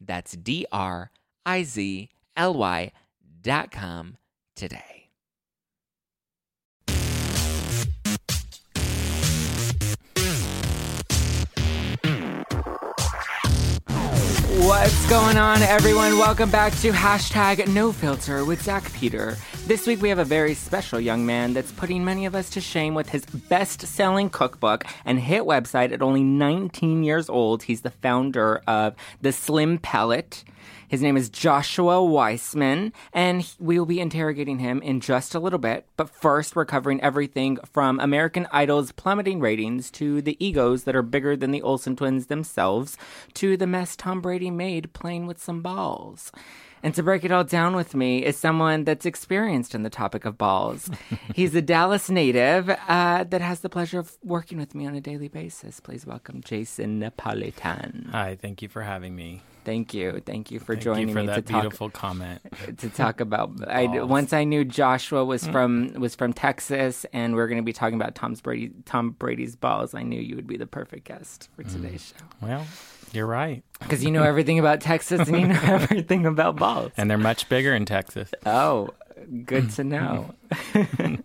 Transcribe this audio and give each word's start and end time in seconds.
That's 0.00 0.32
D 0.32 0.66
R 0.72 1.10
I 1.44 1.62
Z 1.62 2.08
L 2.36 2.54
Y 2.54 2.92
dot 3.42 3.70
com 3.70 4.16
today. 4.54 4.82
What's 14.58 15.08
going 15.08 15.36
on, 15.36 15.62
everyone? 15.62 16.18
Welcome 16.18 16.50
back 16.50 16.72
to 16.80 16.90
hashtag 16.90 17.68
No 17.68 17.92
Filter 17.92 18.44
with 18.44 18.62
Zack 18.62 18.92
Peter. 18.94 19.36
This 19.66 19.84
week 19.84 20.00
we 20.00 20.10
have 20.10 20.20
a 20.20 20.24
very 20.24 20.54
special 20.54 21.00
young 21.00 21.26
man 21.26 21.52
that's 21.52 21.72
putting 21.72 22.04
many 22.04 22.24
of 22.24 22.36
us 22.36 22.50
to 22.50 22.60
shame 22.60 22.94
with 22.94 23.08
his 23.08 23.26
best-selling 23.26 24.30
cookbook 24.30 24.84
and 25.04 25.18
hit 25.18 25.42
website 25.42 25.90
at 25.92 26.02
only 26.02 26.22
19 26.22 27.02
years 27.02 27.28
old. 27.28 27.64
He's 27.64 27.80
the 27.80 27.90
founder 27.90 28.62
of 28.68 28.94
the 29.22 29.32
Slim 29.32 29.78
Palate. 29.78 30.44
His 30.86 31.02
name 31.02 31.16
is 31.16 31.28
Joshua 31.28 32.00
Weissman, 32.04 32.92
and 33.12 33.52
we 33.58 33.76
will 33.76 33.86
be 33.86 33.98
interrogating 33.98 34.60
him 34.60 34.80
in 34.82 35.00
just 35.00 35.34
a 35.34 35.40
little 35.40 35.58
bit. 35.58 35.84
But 35.96 36.10
first, 36.10 36.54
we're 36.54 36.64
covering 36.64 37.00
everything 37.00 37.58
from 37.64 37.98
American 37.98 38.46
Idol's 38.52 38.92
plummeting 38.92 39.40
ratings 39.40 39.90
to 39.92 40.22
the 40.22 40.36
egos 40.38 40.84
that 40.84 40.94
are 40.94 41.02
bigger 41.02 41.36
than 41.36 41.50
the 41.50 41.62
Olsen 41.62 41.96
twins 41.96 42.26
themselves 42.26 42.96
to 43.34 43.56
the 43.56 43.66
mess 43.66 43.96
Tom 43.96 44.20
Brady 44.20 44.52
made 44.52 44.92
playing 44.92 45.26
with 45.26 45.42
some 45.42 45.60
balls. 45.60 46.30
And 46.86 46.94
to 46.94 47.02
break 47.02 47.24
it 47.24 47.32
all 47.32 47.42
down 47.42 47.74
with 47.74 47.96
me 47.96 48.24
is 48.24 48.36
someone 48.36 48.84
that's 48.84 49.06
experienced 49.06 49.74
in 49.74 49.82
the 49.82 49.90
topic 49.90 50.24
of 50.24 50.38
balls. 50.38 50.88
He's 51.34 51.52
a 51.56 51.60
Dallas 51.60 52.08
native 52.08 52.70
uh, 52.70 53.24
that 53.24 53.40
has 53.40 53.58
the 53.58 53.68
pleasure 53.68 53.98
of 53.98 54.16
working 54.22 54.56
with 54.56 54.72
me 54.72 54.86
on 54.86 54.94
a 54.94 55.00
daily 55.00 55.26
basis. 55.26 55.80
Please 55.80 56.06
welcome 56.06 56.42
Jason 56.44 57.00
Napolitan. 57.00 58.08
Hi, 58.10 58.38
thank 58.40 58.62
you 58.62 58.68
for 58.68 58.82
having 58.82 59.16
me. 59.16 59.42
Thank 59.64 59.94
you, 59.94 60.22
thank 60.24 60.52
you 60.52 60.60
for 60.60 60.74
Thank 60.76 60.84
joining 60.84 61.08
you 61.08 61.14
for 61.14 61.22
me 61.22 61.26
that 61.26 61.44
to 61.46 61.52
talk 61.52 61.62
beautiful 61.62 61.90
comment. 61.90 62.40
to 62.78 62.88
talk 62.88 63.20
about. 63.20 63.50
I, 63.68 64.04
once 64.04 64.32
I 64.32 64.44
knew 64.44 64.64
Joshua 64.64 65.24
was 65.24 65.44
from 65.44 65.92
was 65.94 66.14
from 66.14 66.32
Texas, 66.32 67.04
and 67.12 67.34
we 67.34 67.40
are 67.42 67.48
going 67.48 67.58
to 67.58 67.64
be 67.64 67.72
talking 67.72 67.96
about 67.96 68.14
Tom's 68.14 68.40
Brady 68.40 68.70
Tom 68.84 69.10
Brady's 69.10 69.56
balls. 69.56 69.92
I 69.92 70.04
knew 70.04 70.20
you 70.20 70.36
would 70.36 70.46
be 70.46 70.56
the 70.56 70.68
perfect 70.68 71.08
guest 71.08 71.48
for 71.56 71.64
today's 71.64 72.14
show 72.16 72.26
Well, 72.40 72.64
you're 73.16 73.26
right. 73.26 73.64
because 73.80 74.04
you 74.04 74.10
know 74.12 74.22
everything 74.22 74.58
about 74.58 74.80
Texas 74.80 75.26
and 75.28 75.40
you 75.40 75.48
know 75.48 75.60
everything 75.64 76.26
about 76.26 76.56
balls. 76.56 76.92
And 76.96 77.10
they're 77.10 77.18
much 77.18 77.48
bigger 77.48 77.74
in 77.74 77.84
Texas. 77.86 78.30
Oh, 78.44 78.90
good 79.44 79.70
to 79.70 79.84
know. 79.84 80.34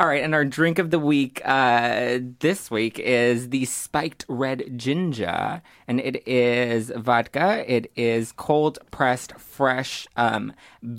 All 0.00 0.08
right, 0.08 0.22
and 0.24 0.34
our 0.34 0.44
drink 0.44 0.78
of 0.78 0.90
the 0.90 0.98
week 0.98 1.40
uh, 1.44 2.18
this 2.40 2.70
week 2.70 2.98
is 2.98 3.50
the 3.50 3.66
spiked 3.66 4.24
red 4.28 4.76
ginger, 4.76 5.62
and 5.86 6.00
it 6.00 6.26
is 6.26 6.90
vodka. 6.96 7.64
It 7.72 7.92
is 7.94 8.32
cold 8.32 8.78
pressed, 8.90 9.38
fresh 9.38 10.08
um, 10.16 10.54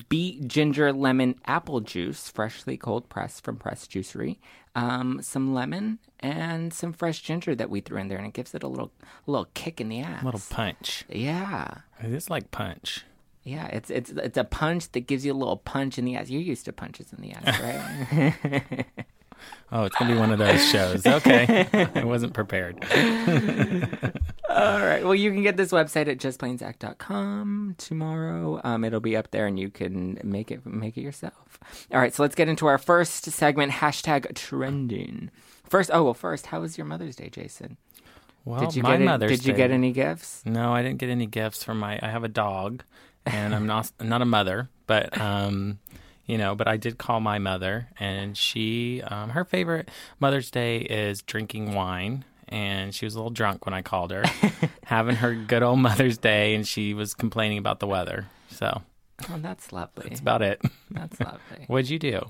beet 0.08 0.48
ginger 0.48 0.94
lemon 0.94 1.36
apple 1.46 1.82
juice, 1.82 2.30
freshly 2.30 2.78
cold 2.78 3.10
pressed 3.10 3.44
from 3.44 3.58
Press 3.58 3.88
Juicery. 3.88 4.38
Um, 4.76 5.22
some 5.22 5.54
lemon 5.54 6.00
and 6.20 6.74
some 6.74 6.94
fresh 6.94 7.22
ginger 7.22 7.56
that 7.56 7.70
we 7.70 7.82
threw 7.82 7.98
in 8.00 8.08
there, 8.08 8.18
and 8.18 8.28
it 8.28 8.34
gives 8.34 8.56
it 8.56 8.64
a 8.64 8.68
little 8.68 8.92
little 9.28 9.48
kick 9.54 9.82
in 9.82 9.90
the 9.90 10.00
ass. 10.00 10.22
a 10.22 10.26
little 10.26 10.42
punch. 10.50 11.04
yeah. 11.10 11.80
It 12.02 12.14
is 12.14 12.30
like 12.30 12.52
punch. 12.52 13.04
Yeah, 13.44 13.68
it's 13.68 13.90
it's 13.90 14.10
it's 14.12 14.38
a 14.38 14.44
punch 14.46 14.92
that 14.94 15.02
gives 15.02 15.26
you 15.26 15.34
a 15.34 15.36
little 15.36 15.58
punch 15.58 15.98
in 16.00 16.06
the 16.06 16.16
ass. 16.16 16.30
You're 16.30 16.42
used 16.42 16.66
to 16.66 16.74
punches 16.74 17.12
in 17.12 17.22
the 17.22 17.34
ass, 17.34 17.60
right? 18.54 18.86
Oh, 19.72 19.84
it's 19.84 19.96
gonna 19.98 20.14
be 20.14 20.20
one 20.20 20.32
of 20.32 20.40
those 20.40 20.66
shows. 20.70 21.06
Okay, 21.06 21.68
I 21.96 22.04
wasn't 22.06 22.34
prepared. 22.34 22.82
All 24.50 24.80
right. 24.86 25.04
Well, 25.04 25.16
you 25.16 25.32
can 25.32 25.42
get 25.44 25.58
this 25.58 25.72
website 25.72 26.08
at 26.08 26.20
justplainzack.com 26.20 27.76
tomorrow. 27.78 28.62
Um, 28.64 28.84
it'll 28.84 29.00
be 29.00 29.18
up 29.18 29.32
there, 29.32 29.48
and 29.48 29.60
you 29.60 29.70
can 29.70 30.20
make 30.24 30.52
it 30.52 30.66
make 30.66 30.98
it 30.98 31.02
yourself. 31.02 31.60
All 31.92 32.00
right. 32.00 32.14
So 32.14 32.24
let's 32.24 32.36
get 32.36 32.48
into 32.48 32.68
our 32.68 32.78
first 32.78 33.26
segment. 33.26 33.74
Hashtag 33.74 34.34
trending. 34.36 35.32
First, 35.64 35.90
oh 35.94 36.04
well. 36.04 36.14
First, 36.14 36.48
how 36.48 36.62
was 36.62 36.78
your 36.78 36.86
Mother's 36.86 37.16
Day, 37.16 37.30
Jason? 37.30 37.78
Well, 38.46 38.60
Did 38.60 38.76
you 38.76 38.84
my 38.84 38.98
get 38.98 39.06
Mother's 39.06 39.32
Did 39.32 39.46
you 39.48 39.54
Day- 39.54 39.58
get 39.58 39.72
any 39.72 39.92
gifts? 39.92 40.44
No, 40.46 40.74
I 40.74 40.82
didn't 40.84 41.00
get 41.00 41.10
any 41.10 41.26
gifts 41.26 41.64
from 41.64 41.80
my. 41.80 41.98
I 42.02 42.10
have 42.10 42.24
a 42.24 42.30
dog, 42.30 42.84
and 43.26 43.54
I'm 43.56 43.66
not 43.68 43.92
not 44.02 44.22
a 44.22 44.26
mother, 44.26 44.70
but 44.88 45.20
um, 45.20 45.80
you 46.26 46.38
know, 46.38 46.56
but 46.56 46.68
I 46.68 46.78
did 46.78 46.98
call 46.98 47.20
my 47.20 47.40
mother, 47.40 47.88
and 48.00 48.38
she, 48.38 49.02
um, 49.04 49.30
her 49.32 49.44
favorite 49.46 49.90
Mother's 50.20 50.50
Day 50.52 50.78
is 50.78 51.22
drinking 51.22 51.74
wine, 51.74 52.24
and 52.48 52.94
she 52.96 53.06
was 53.06 53.16
a 53.16 53.18
little 53.18 53.32
drunk 53.32 53.66
when 53.66 53.74
I 53.74 53.82
called 53.82 54.12
her, 54.12 54.24
having 54.86 55.16
her 55.18 55.34
good 55.36 55.64
old 55.64 55.80
Mother's 55.80 56.18
Day, 56.18 56.56
and 56.56 56.68
she 56.68 56.94
was 56.94 57.14
complaining 57.14 57.58
about 57.58 57.80
the 57.80 57.88
weather. 57.88 58.28
So 58.50 58.82
Oh, 59.30 59.38
that's 59.38 59.72
lovely. 59.72 60.10
that's 60.10 60.20
about 60.22 60.42
it. 60.42 60.62
That's 60.92 61.20
lovely. 61.20 61.66
What'd 61.68 61.90
you 61.90 62.00
do? 62.00 62.30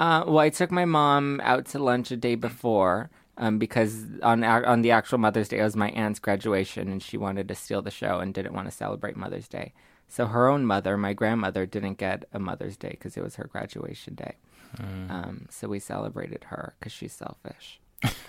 Uh, 0.00 0.24
well, 0.26 0.38
I 0.38 0.48
took 0.50 0.70
my 0.70 0.84
mom 0.84 1.40
out 1.42 1.66
to 1.66 1.78
lunch 1.78 2.10
a 2.10 2.16
day 2.16 2.34
before 2.34 3.10
um, 3.36 3.58
because 3.58 4.04
on 4.22 4.42
on 4.44 4.82
the 4.82 4.90
actual 4.90 5.18
Mother's 5.18 5.48
Day 5.48 5.58
it 5.58 5.62
was 5.64 5.76
my 5.76 5.90
aunt's 5.90 6.18
graduation, 6.18 6.88
and 6.88 7.02
she 7.02 7.16
wanted 7.16 7.48
to 7.48 7.54
steal 7.54 7.82
the 7.82 7.90
show 7.90 8.20
and 8.20 8.32
didn't 8.32 8.54
want 8.54 8.66
to 8.68 8.72
celebrate 8.74 9.16
Mother's 9.16 9.48
Day. 9.48 9.72
So 10.08 10.26
her 10.26 10.48
own 10.48 10.64
mother, 10.64 10.96
my 10.96 11.12
grandmother, 11.12 11.66
didn't 11.66 11.98
get 11.98 12.24
a 12.32 12.38
Mother's 12.38 12.76
Day 12.76 12.90
because 12.90 13.16
it 13.16 13.22
was 13.22 13.36
her 13.36 13.44
graduation 13.50 14.14
day. 14.14 14.36
Um, 14.80 15.46
so 15.50 15.68
we 15.68 15.78
celebrated 15.78 16.44
her 16.44 16.74
because 16.78 16.92
she's 16.92 17.12
selfish. 17.12 17.80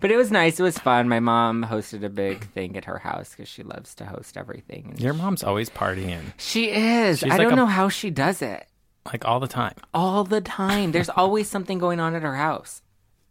but 0.00 0.10
it 0.10 0.16
was 0.16 0.30
nice. 0.30 0.58
It 0.60 0.62
was 0.62 0.78
fun. 0.78 1.08
My 1.08 1.20
mom 1.20 1.64
hosted 1.64 2.04
a 2.04 2.08
big 2.08 2.48
thing 2.52 2.76
at 2.76 2.84
her 2.86 2.98
house 2.98 3.30
because 3.30 3.48
she 3.48 3.62
loves 3.62 3.94
to 3.96 4.04
host 4.06 4.36
everything. 4.36 4.94
Your 4.98 5.14
mom's 5.14 5.42
always 5.44 5.70
partying, 5.70 6.32
she 6.36 6.70
is. 6.70 7.20
She's 7.20 7.32
I 7.32 7.36
like 7.36 7.44
don't 7.44 7.52
a- 7.54 7.56
know 7.56 7.66
how 7.66 7.88
she 7.88 8.10
does 8.10 8.42
it 8.42 8.66
like 9.04 9.24
all 9.24 9.40
the 9.40 9.48
time. 9.48 9.74
all 9.94 10.24
the 10.24 10.40
time. 10.40 10.92
There's 10.92 11.08
always 11.16 11.48
something 11.48 11.78
going 11.78 12.00
on 12.00 12.14
at 12.14 12.22
her 12.22 12.36
house, 12.36 12.82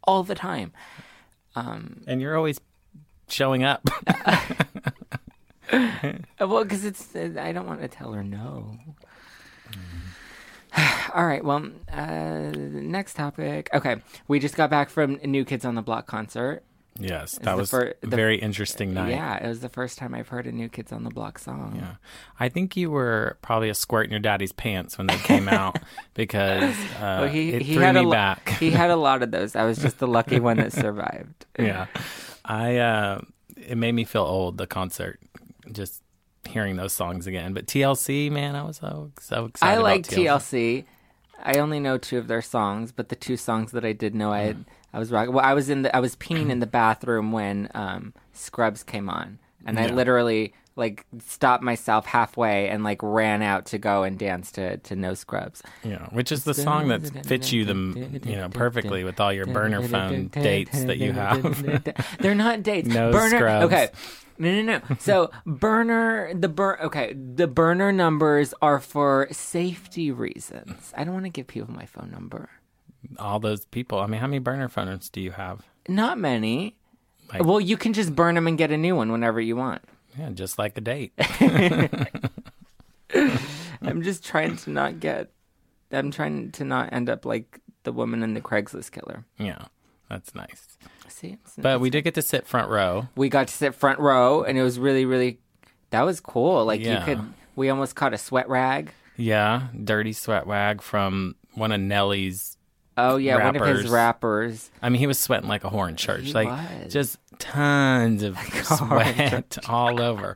all 0.04 0.24
the 0.24 0.36
time. 0.36 0.72
And 1.56 2.22
you're 2.22 2.36
always 2.36 2.60
showing 3.30 3.64
up. 3.64 3.88
Well, 6.40 6.64
because 6.64 6.86
it's 6.86 7.16
uh, 7.16 7.34
I 7.40 7.52
don't 7.52 7.68
want 7.68 7.81
to 7.81 7.88
tell 7.88 8.14
her 8.14 8.24
no. 8.24 8.78
all 11.14 11.26
right. 11.26 11.44
Well, 11.44 11.70
uh, 11.92 12.52
next 12.53 13.13
topic. 13.16 13.69
Okay, 13.74 13.98
we 14.28 14.39
just 14.39 14.56
got 14.56 14.69
back 14.69 14.89
from 14.89 15.13
New 15.24 15.45
Kids 15.45 15.63
on 15.66 15.75
the 15.75 15.81
Block 15.81 16.06
concert. 16.07 16.63
yes, 17.00 17.38
that 17.39 17.56
was 17.57 17.69
fir- 17.72 17.94
the- 18.01 18.07
very 18.16 18.38
interesting 18.38 18.94
night. 18.94 19.12
Yeah, 19.12 19.44
it 19.44 19.48
was 19.48 19.62
the 19.62 19.69
first 19.69 19.98
time 19.98 20.13
I've 20.13 20.28
heard 20.28 20.48
a 20.48 20.51
New 20.51 20.68
Kids 20.69 20.92
on 20.92 21.04
the 21.04 21.10
Block 21.10 21.39
song. 21.39 21.75
Yeah. 21.78 21.95
I 22.39 22.50
think 22.50 22.75
you 22.78 22.92
were 22.92 23.38
probably 23.42 23.69
a 23.69 23.74
squirt 23.74 24.06
in 24.06 24.12
your 24.12 24.19
daddy's 24.19 24.51
pants 24.51 24.98
when 24.98 25.07
they 25.07 25.18
came 25.18 25.48
out 25.48 25.78
because 26.13 26.75
uh, 26.98 27.19
Well, 27.24 27.28
he 27.28 27.51
it 27.54 27.62
he 27.62 27.74
threw 27.75 27.84
had 27.84 27.95
me 27.95 28.01
a 28.01 28.04
lo- 28.04 28.12
back. 28.12 28.50
he 28.60 28.69
had 28.72 28.89
a 28.92 28.95
lot 28.98 29.24
of 29.24 29.31
those. 29.31 29.56
I 29.56 29.63
was 29.66 29.78
just 29.78 30.00
the 30.00 30.07
lucky 30.07 30.39
one 30.39 30.57
that 30.57 30.74
survived. 30.84 31.45
yeah. 31.57 31.88
I 32.44 32.78
uh, 32.78 33.22
it 33.57 33.78
made 33.78 33.94
me 33.94 34.04
feel 34.04 34.22
old 34.24 34.57
the 34.57 34.68
concert 34.68 35.19
just 35.71 36.01
hearing 36.47 36.75
those 36.75 36.94
songs 36.94 37.27
again. 37.27 37.53
But 37.53 37.67
TLC, 37.67 38.31
man, 38.31 38.56
I 38.56 38.63
was 38.63 38.77
so 38.77 39.12
so 39.19 39.45
excited. 39.45 39.79
I 39.79 39.81
like 39.81 40.03
TLC. 40.03 40.85
I 41.44 41.59
only 41.59 41.79
know 41.79 41.97
two 41.97 42.17
of 42.17 42.27
their 42.27 42.41
songs, 42.41 42.91
but 42.91 43.09
the 43.09 43.15
two 43.15 43.38
songs 43.38 43.71
that 43.73 43.85
I 43.85 43.94
did 43.94 44.15
know, 44.15 44.31
I 44.31 44.41
had, 44.41 44.65
I 44.94 45.00
was 45.00 45.12
rock. 45.12 45.29
Well, 45.29 45.45
I 45.45 45.53
was 45.53 45.69
in 45.69 45.83
the 45.83 45.95
I 45.95 46.00
was 46.00 46.15
peeing 46.15 46.50
in 46.50 46.59
the 46.59 46.67
bathroom 46.67 47.31
when 47.31 47.69
um, 47.75 48.13
Scrubs 48.33 48.83
came 48.83 49.09
on, 49.09 49.39
and 49.65 49.79
I 49.79 49.88
literally 49.88 50.53
like 50.77 51.06
stopped 51.25 51.63
myself 51.63 52.06
halfway 52.06 52.67
and 52.67 52.83
like 52.83 53.01
ran 53.01 53.41
out 53.41 53.65
to 53.67 53.77
go 53.77 54.03
and 54.03 54.17
dance 54.19 54.51
to 54.53 54.77
to 54.77 54.95
No 54.95 55.13
Scrubs. 55.13 55.62
Yeah, 55.83 56.07
which 56.07 56.31
is 56.31 56.44
the 56.45 56.53
song 56.53 56.88
that 56.89 57.25
fits 57.25 57.51
you 57.51 57.65
the 57.65 58.19
you 58.25 58.35
know 58.35 58.50
perfectly 58.50 59.03
with 59.03 59.19
all 59.19 59.31
your 59.31 59.45
burner 59.45 59.88
phone 59.88 60.27
dates 60.27 60.83
that 60.85 60.97
you 60.97 61.12
have. 61.12 62.17
They're 62.19 62.35
not 62.35 62.63
dates. 62.63 62.89
No 62.95 63.12
burner. 63.12 63.38
scrubs. 63.38 63.65
Okay. 63.65 63.89
No, 64.38 64.52
no, 64.62 64.62
no. 64.62 64.96
So 65.00 65.32
burner 65.46 66.34
the 66.34 66.50
bur 66.50 66.78
okay, 66.82 67.14
the 67.14 67.48
burner 67.48 67.92
numbers 67.92 68.54
are 68.62 68.80
for 68.80 69.28
safety 69.32 70.12
reasons. 70.12 70.94
I 70.98 71.04
don't 71.04 71.14
want 71.14 71.26
to 71.26 71.30
give 71.32 71.48
people 71.48 71.74
my 71.74 71.86
phone 71.86 72.12
number. 72.12 72.50
all 73.20 73.40
those 73.40 73.66
people. 73.66 74.00
I 74.00 74.08
mean, 74.08 74.20
how 74.20 74.28
many 74.28 74.40
burner 74.40 74.68
phones 74.68 75.10
do 75.10 75.22
you 75.22 75.32
have? 75.32 75.62
Not 75.88 76.18
many. 76.18 76.76
Like- 77.32 77.44
well, 77.46 77.60
you 77.62 77.78
can 77.78 77.94
just 77.94 78.16
burn 78.16 78.36
them 78.36 78.48
and 78.48 78.58
get 78.58 78.72
a 78.72 78.78
new 78.78 78.96
one 78.96 79.12
whenever 79.12 79.40
you 79.42 79.56
want. 79.56 79.82
Yeah, 80.18 80.30
just 80.32 80.58
like 80.60 80.78
a 80.78 80.82
date. 80.82 81.14
I'm 83.82 84.02
just 84.02 84.24
trying 84.26 84.58
to 84.58 84.70
not 84.70 85.00
get. 85.00 85.32
I'm 85.92 86.12
trying 86.12 86.52
to 86.54 86.64
not 86.66 86.92
end 86.92 87.10
up 87.10 87.26
like 87.26 87.62
the 87.84 87.92
woman 87.92 88.24
in 88.24 88.34
the 88.34 88.42
Craigslist 88.42 88.92
killer. 88.92 89.26
yeah, 89.38 89.66
that's 90.10 90.34
nice. 90.36 90.78
See, 91.15 91.38
But 91.57 91.79
we 91.79 91.89
did 91.89 92.03
get 92.03 92.15
to 92.15 92.21
sit 92.21 92.45
front 92.45 92.69
row. 92.69 93.07
we 93.15 93.29
got 93.29 93.47
to 93.47 93.53
sit 93.53 93.73
front 93.73 94.00
row, 94.00 94.44
and 94.44 94.57
it 94.57 94.63
was 94.63 94.77
really, 94.77 95.06
really. 95.06 95.39
That 95.91 96.01
was 96.01 96.19
cool. 96.19 96.65
Like 96.65 96.81
Yeah. 96.81 97.00
you 97.00 97.06
could. 97.06 97.33
We 97.56 97.69
almost 97.69 97.95
caught 97.95 98.13
a 98.13 98.17
sweat 98.17 98.50
rag. 98.50 98.91
Yeah, 99.15 99.67
dirty 99.81 100.12
sweat 100.12 100.45
rag 100.45 100.81
from 100.81 101.35
one 101.53 101.71
of 101.71 101.79
Nelly's. 101.79 102.57
Oh 102.97 103.15
yeah, 103.15 103.41
one 103.44 103.56
of 103.56 103.62
his 103.65 103.89
Rappers. 103.89 103.91
rappers. 103.91 104.71
I 104.81 104.89
mean, 104.89 105.00
he 105.00 105.07
was 105.07 105.17
sweating 105.19 105.47
like 105.47 105.63
a 105.63 105.69
whore 105.69 105.88
in 105.88 105.95
church, 105.95 106.23
He 106.25 106.33
like 106.33 106.47
was. 106.50 106.91
just 106.91 107.17
tons 107.39 108.23
of 108.23 108.38
sweat 108.63 109.57
all 109.69 110.01
over. 110.01 110.35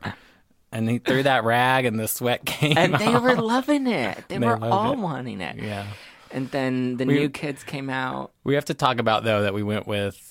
And 0.72 0.88
he 0.88 0.98
threw 0.98 1.22
that 1.24 1.44
rag, 1.44 1.84
and 1.84 1.98
the 1.98 2.08
sweat 2.08 2.44
came. 2.46 2.78
And 2.78 2.94
they 2.94 3.06
off. 3.14 3.22
were 3.22 3.34
loving 3.36 3.86
it. 3.86 4.24
They, 4.28 4.38
They 4.38 4.46
were 4.46 4.62
all 4.64 4.92
it. 4.92 4.98
wanting 4.98 5.40
it. 5.42 5.56
Yeah. 5.56 5.86
And 6.30 6.50
then 6.50 6.96
the 6.96 7.04
We- 7.06 7.14
new 7.14 7.28
kids 7.28 7.64
came 7.64 7.90
out. 7.90 8.30
We 8.44 8.54
have 8.54 8.66
to 8.66 8.74
talk 8.74 8.98
about 8.98 9.24
though 9.24 9.42
that 9.42 9.52
we 9.52 9.62
went 9.62 9.86
with 9.86 10.30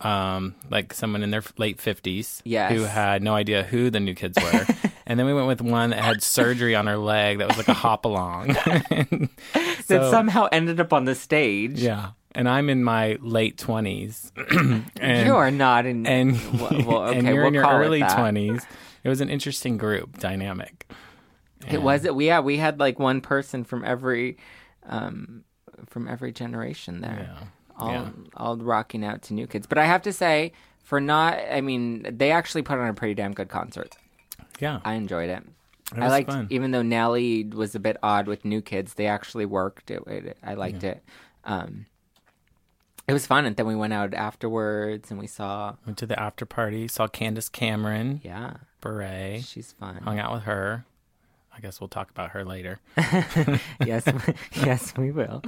um 0.00 0.54
like 0.70 0.92
someone 0.92 1.22
in 1.22 1.30
their 1.30 1.42
late 1.56 1.78
50s 1.78 2.42
Yes. 2.44 2.70
who 2.72 2.82
had 2.82 3.22
no 3.22 3.34
idea 3.34 3.62
who 3.62 3.88
the 3.90 4.00
new 4.00 4.14
kids 4.14 4.36
were. 4.42 4.66
and 5.06 5.18
then 5.18 5.24
we 5.26 5.32
went 5.32 5.46
with 5.46 5.62
one 5.62 5.90
that 5.90 6.00
had 6.04 6.22
surgery 6.22 6.74
on 6.74 6.86
her 6.86 6.98
leg 6.98 7.38
that 7.38 7.48
was 7.48 7.56
like 7.56 7.68
a 7.68 7.74
hop 7.74 8.04
along. 8.04 8.48
that 9.88 10.08
somehow 10.10 10.48
ended 10.52 10.80
up 10.80 10.92
on 10.92 11.04
the 11.04 11.14
stage. 11.14 11.80
yeah. 11.80 12.10
And 12.34 12.50
I'm 12.50 12.68
in 12.68 12.84
my 12.84 13.16
late 13.22 13.56
20s. 13.56 14.30
and 15.00 15.26
you 15.26 15.34
are 15.34 15.50
not 15.50 15.86
in. 15.86 16.06
and, 16.16 16.34
well, 16.60 17.04
okay, 17.04 17.18
and 17.18 17.26
you're 17.26 17.36
we'll 17.36 17.46
in 17.46 17.54
your 17.54 17.62
call 17.62 17.80
it 17.80 17.86
early 17.86 18.02
20s. 18.02 18.62
It 19.02 19.08
was 19.08 19.22
an 19.22 19.30
interesting 19.30 19.78
group 19.78 20.18
dynamic. 20.18 20.86
It 21.70 21.80
was 21.80 22.04
it. 22.04 22.14
We 22.14 22.26
yeah, 22.26 22.40
we 22.40 22.58
had 22.58 22.78
like 22.78 22.98
one 22.98 23.22
person 23.22 23.64
from 23.64 23.82
every, 23.86 24.36
um, 24.84 25.44
from 25.86 26.06
every 26.08 26.30
generation 26.32 27.00
there. 27.00 27.30
Yeah. 27.40 27.46
All 27.78 27.92
Yeah. 27.92 28.08
all 28.36 28.56
rocking 28.56 29.04
out 29.04 29.22
to 29.22 29.34
new 29.34 29.46
kids. 29.46 29.66
But 29.66 29.78
I 29.78 29.84
have 29.86 30.02
to 30.02 30.12
say, 30.12 30.52
for 30.82 31.00
not, 31.00 31.38
I 31.50 31.60
mean, 31.60 32.06
they 32.16 32.30
actually 32.30 32.62
put 32.62 32.78
on 32.78 32.88
a 32.88 32.94
pretty 32.94 33.14
damn 33.14 33.32
good 33.32 33.48
concert. 33.48 33.96
Yeah. 34.60 34.80
I 34.84 34.94
enjoyed 34.94 35.28
it. 35.30 35.42
It 35.94 36.00
I 36.02 36.08
liked, 36.08 36.30
fun. 36.30 36.46
even 36.50 36.70
though 36.72 36.82
Nelly 36.82 37.44
was 37.44 37.74
a 37.74 37.78
bit 37.78 37.96
odd 38.02 38.26
with 38.26 38.44
new 38.44 38.60
kids, 38.60 38.94
they 38.94 39.06
actually 39.06 39.46
worked. 39.46 39.90
It, 39.90 40.02
it, 40.06 40.38
I 40.42 40.54
liked 40.54 40.82
it. 40.82 41.02
Um, 41.44 41.86
it 43.06 43.12
was 43.12 43.24
fun, 43.24 43.44
and 43.46 43.54
then 43.54 43.66
we 43.66 43.76
went 43.76 43.92
out 43.92 44.12
afterwards, 44.14 45.12
and 45.12 45.20
we 45.20 45.28
saw, 45.28 45.74
Went 45.86 45.96
to 45.98 46.06
the 46.06 46.18
after 46.18 46.44
party, 46.44 46.88
saw 46.88 47.06
Candace 47.06 47.48
Cameron, 47.48 48.20
yeah, 48.24 48.54
Bure, 48.80 49.38
she's 49.42 49.70
fun. 49.70 49.98
hung 50.02 50.18
out 50.18 50.32
with 50.32 50.42
her. 50.42 50.84
I 51.56 51.60
guess 51.60 51.80
we'll 51.80 51.88
talk 51.88 52.10
about 52.10 52.30
her 52.30 52.44
later. 52.44 52.80
yes, 53.84 54.04
yes, 54.52 54.92
we 54.96 55.10
will. 55.10 55.42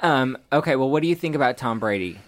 Um, 0.00 0.36
okay, 0.52 0.74
well, 0.74 0.90
what 0.90 1.02
do 1.02 1.08
you 1.08 1.14
think 1.14 1.36
about 1.36 1.56
Tom 1.56 1.78
Brady? 1.78 2.18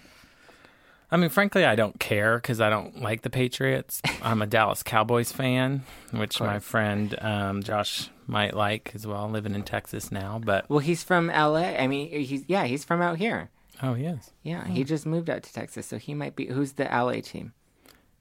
I 1.11 1.17
mean, 1.17 1.29
frankly, 1.29 1.65
I 1.65 1.75
don't 1.75 1.99
care 1.99 2.37
because 2.37 2.61
I 2.61 2.69
don't 2.69 3.01
like 3.01 3.21
the 3.21 3.29
Patriots. 3.29 4.01
I'm 4.21 4.41
a 4.41 4.47
Dallas 4.47 4.83
Cowboys 4.83 5.31
fan, 5.31 5.83
which 6.11 6.39
my 6.39 6.59
friend 6.59 7.15
um, 7.21 7.61
Josh 7.61 8.09
might 8.25 8.55
like 8.55 8.91
as 8.95 9.05
well, 9.05 9.29
living 9.29 9.53
in 9.53 9.63
Texas 9.63 10.11
now. 10.11 10.41
But 10.43 10.69
Well, 10.69 10.79
he's 10.79 11.03
from 11.03 11.29
L.A. 11.29 11.77
I 11.77 11.87
mean, 11.87 12.09
he's 12.09 12.43
yeah, 12.47 12.65
he's 12.65 12.83
from 12.83 13.01
out 13.01 13.17
here. 13.17 13.49
oh, 13.83 13.93
he 13.93 14.05
is. 14.05 14.31
Yeah, 14.43 14.65
he 14.67 14.83
just 14.83 15.05
moved 15.05 15.29
out 15.29 15.43
to 15.43 15.53
Texas, 15.53 15.85
so 15.85 15.97
he 15.97 16.13
might 16.13 16.35
be. 16.35 16.47
Who's 16.47 16.73
the 16.73 16.85
LA 16.85 17.19
team? 17.21 17.53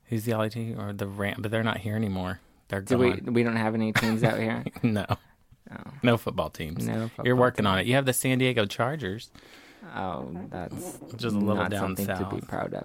Who's 0.07 0.25
the 0.25 0.35
LA 0.35 0.49
team 0.49 0.79
or 0.79 0.93
the 0.93 1.07
Ram? 1.07 1.37
But 1.39 1.51
they're 1.51 1.63
not 1.63 1.79
here 1.79 1.97
anymore. 1.97 2.41
They're 2.69 2.81
Do 2.81 2.99
we 2.99 3.11
gone. 3.21 3.35
we 3.35 3.43
don't 3.43 3.57
have 3.57 3.75
any 3.75 3.93
teams 3.93 4.23
out 4.25 4.39
here? 4.39 4.65
no, 4.83 5.07
no 6.03 6.17
football 6.17 6.51
teams. 6.51 6.87
No 6.87 6.93
You're 6.95 7.09
football 7.09 7.35
working 7.37 7.67
on 7.67 7.79
it. 7.79 7.87
You 7.87 7.95
have 7.95 8.07
the 8.07 8.13
San 8.13 8.39
Diego 8.39 8.65
Chargers, 8.67 9.31
Oh, 9.95 10.31
that's 10.51 10.99
just 11.17 11.37
a 11.37 11.39
little 11.39 11.57
not 11.57 11.71
down 11.71 11.81
something 11.81 12.07
south. 12.07 12.31
to 12.31 12.35
be 12.37 12.41
proud 12.41 12.73
of. 12.75 12.85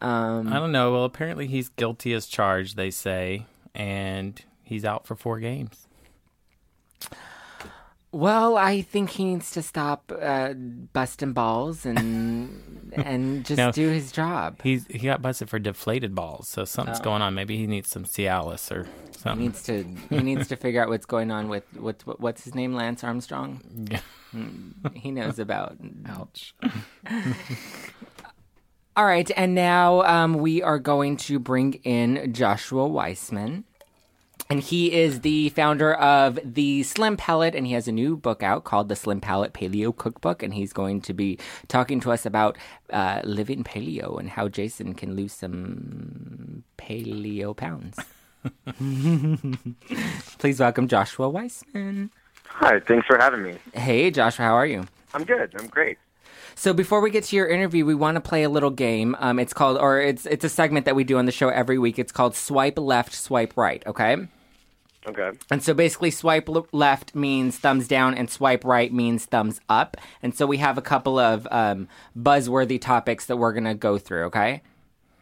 Um, 0.00 0.48
I 0.48 0.54
don't 0.54 0.72
know. 0.72 0.92
Well, 0.92 1.04
apparently 1.04 1.46
he's 1.46 1.68
guilty 1.68 2.14
as 2.14 2.26
charged. 2.26 2.76
They 2.76 2.90
say, 2.90 3.44
and 3.74 4.42
he's 4.62 4.84
out 4.84 5.06
for 5.06 5.14
four 5.14 5.38
games. 5.38 5.86
Well, 8.12 8.56
I 8.56 8.82
think 8.82 9.10
he 9.10 9.24
needs 9.24 9.50
to 9.52 9.62
stop 9.62 10.10
uh, 10.20 10.52
busting 10.54 11.32
balls 11.32 11.86
and 11.86 12.92
and 13.04 13.44
just 13.44 13.56
No. 13.58 13.70
do 13.72 13.88
his 13.88 14.10
job. 14.12 14.60
He's 14.62 14.86
he 14.86 14.98
got 14.98 15.22
busted 15.22 15.48
for 15.48 15.58
deflated 15.58 16.14
balls, 16.14 16.48
so 16.48 16.64
something's 16.64 17.00
Oh. 17.00 17.04
going 17.04 17.22
on. 17.22 17.34
Maybe 17.34 17.56
he 17.56 17.66
needs 17.66 17.88
some 17.90 18.04
Cialis 18.04 18.70
or 18.72 18.84
He 18.84 19.18
something. 19.18 19.38
needs 19.46 19.62
to 19.64 19.84
he 20.08 20.18
needs 20.22 20.48
to 20.48 20.56
figure 20.64 20.82
out 20.82 20.88
what's 20.88 21.06
going 21.06 21.30
on 21.30 21.48
with 21.48 21.64
what, 21.78 22.04
what 22.06 22.20
what's 22.20 22.44
his 22.44 22.54
name 22.54 22.74
Lance 22.74 23.04
Armstrong. 23.04 23.60
He 24.94 25.10
knows 25.10 25.38
about. 25.38 25.76
Ouch. 26.06 26.54
All 28.96 29.04
right, 29.04 29.30
and 29.36 29.54
now 29.54 30.02
um, 30.02 30.34
we 30.34 30.62
are 30.62 30.78
going 30.78 31.16
to 31.18 31.38
bring 31.38 31.74
in 31.84 32.32
Joshua 32.34 32.86
Weissman. 32.86 33.64
And 34.50 34.60
he 34.60 34.92
is 34.92 35.20
the 35.20 35.50
founder 35.50 35.94
of 35.94 36.36
the 36.42 36.82
Slim 36.82 37.16
Palate, 37.16 37.54
and 37.54 37.64
he 37.68 37.72
has 37.74 37.86
a 37.86 37.92
new 37.92 38.16
book 38.16 38.42
out 38.42 38.64
called 38.64 38.88
the 38.88 38.96
Slim 38.96 39.20
Palate 39.20 39.52
Paleo 39.54 39.96
Cookbook. 39.96 40.42
And 40.42 40.52
he's 40.52 40.72
going 40.72 41.02
to 41.02 41.14
be 41.14 41.38
talking 41.68 42.00
to 42.00 42.10
us 42.10 42.26
about 42.26 42.58
uh, 42.92 43.20
living 43.22 43.62
paleo 43.62 44.18
and 44.18 44.28
how 44.28 44.48
Jason 44.48 44.94
can 44.94 45.14
lose 45.14 45.32
some 45.32 46.64
paleo 46.78 47.56
pounds. 47.56 47.96
Please 50.38 50.58
welcome 50.58 50.88
Joshua 50.88 51.28
Weissman. 51.28 52.10
Hi, 52.46 52.80
thanks 52.80 53.06
for 53.06 53.18
having 53.18 53.44
me. 53.44 53.54
Hey, 53.72 54.10
Joshua, 54.10 54.46
how 54.46 54.54
are 54.54 54.66
you? 54.66 54.84
I'm 55.14 55.22
good. 55.22 55.54
I'm 55.60 55.68
great. 55.68 55.96
So 56.56 56.72
before 56.72 57.00
we 57.00 57.10
get 57.10 57.22
to 57.24 57.36
your 57.36 57.46
interview, 57.46 57.86
we 57.86 57.94
want 57.94 58.16
to 58.16 58.20
play 58.20 58.42
a 58.42 58.48
little 58.48 58.70
game. 58.70 59.14
Um, 59.20 59.38
it's 59.38 59.54
called, 59.54 59.78
or 59.78 60.00
it's 60.00 60.26
it's 60.26 60.44
a 60.44 60.48
segment 60.48 60.86
that 60.86 60.96
we 60.96 61.04
do 61.04 61.18
on 61.18 61.26
the 61.26 61.32
show 61.32 61.50
every 61.50 61.78
week. 61.78 62.00
It's 62.00 62.10
called 62.10 62.34
Swipe 62.34 62.80
Left, 62.80 63.14
Swipe 63.14 63.56
Right. 63.56 63.86
Okay. 63.86 64.26
Okay. 65.08 65.30
And 65.50 65.62
so 65.62 65.72
basically, 65.72 66.10
swipe 66.10 66.48
l- 66.48 66.66
left 66.72 67.14
means 67.14 67.56
thumbs 67.58 67.88
down, 67.88 68.14
and 68.14 68.28
swipe 68.30 68.64
right 68.64 68.92
means 68.92 69.24
thumbs 69.24 69.60
up. 69.68 69.96
And 70.22 70.34
so 70.34 70.46
we 70.46 70.58
have 70.58 70.76
a 70.76 70.82
couple 70.82 71.18
of 71.18 71.48
um, 71.50 71.88
buzzworthy 72.18 72.78
topics 72.80 73.26
that 73.26 73.36
we're 73.38 73.52
gonna 73.54 73.74
go 73.74 73.96
through. 73.98 74.24
Okay. 74.24 74.62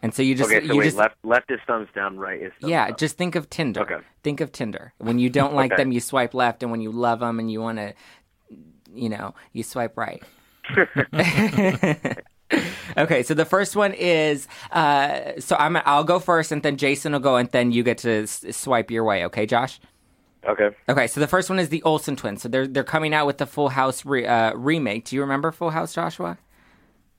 And 0.03 0.15
so 0.15 0.23
you 0.23 0.35
just 0.37 0.51
Okay, 0.51 0.65
so 0.67 0.73
you 0.75 0.79
wait, 0.81 0.85
just 0.87 0.97
left 0.97 1.17
left 1.25 1.51
is 1.51 1.59
thumbs 1.67 1.89
down, 1.95 2.19
right 2.19 2.41
is 2.41 2.53
thumbs 2.61 2.71
yeah, 2.71 2.87
up. 2.89 2.99
just 2.99 3.17
think 3.17 3.35
of 3.35 3.51
Tinder. 3.51 3.81
Okay. 3.83 3.99
Think 4.23 4.41
of 4.41 4.53
Tinder. 4.53 4.93
When 4.99 5.19
you 5.19 5.29
don't 5.31 5.55
like 5.55 5.73
Okay. 5.73 5.83
them, 5.83 5.93
you 5.93 6.01
swipe 6.01 6.35
left, 6.35 6.63
and 6.63 6.71
when 6.73 6.81
you 6.81 6.91
love 6.93 7.21
them 7.21 7.39
and 7.41 7.51
you 7.51 7.61
want 7.61 7.79
to, 7.79 7.95
you 8.95 9.09
know, 9.09 9.35
you 9.53 9.63
swipe 9.63 9.97
right. 9.97 10.23
okay, 12.97 13.23
so 13.23 13.35
the 13.35 13.45
first 13.45 13.77
one 13.77 13.93
is 13.95 14.49
uh, 14.73 15.33
so 15.39 15.57
I'm 15.57 15.77
I'll 15.85 16.05
go 16.05 16.19
first, 16.19 16.53
and 16.53 16.63
then 16.63 16.77
Jason 16.77 17.13
will 17.13 17.21
go, 17.21 17.37
and 17.37 17.49
then 17.51 17.73
you 17.73 17.83
get 17.83 17.99
to 17.99 18.23
s- 18.23 18.45
swipe 18.51 18.91
your 18.91 19.05
way. 19.05 19.25
Okay, 19.27 19.47
Josh. 19.47 19.81
Okay. 20.47 20.71
Okay, 20.89 21.07
so 21.09 21.21
the 21.21 21.27
first 21.27 21.51
one 21.51 21.59
is 21.59 21.69
the 21.69 21.83
Olsen 21.83 22.17
twins. 22.17 22.43
So 22.43 22.49
they're 22.49 22.67
they're 22.67 22.85
coming 22.85 23.13
out 23.13 23.27
with 23.27 23.39
the 23.39 23.47
Full 23.47 23.69
House 23.71 24.05
re- 24.05 24.27
uh, 24.27 24.55
remake. 24.55 25.05
Do 25.05 25.17
you 25.17 25.23
remember 25.23 25.53
Full 25.53 25.71
House, 25.71 25.95
Joshua? 25.95 26.39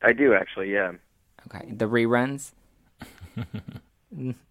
I 0.02 0.14
do 0.14 0.34
actually, 0.34 0.72
yeah. 0.72 0.94
Okay, 1.54 1.72
the 1.72 1.86
reruns. 1.86 2.52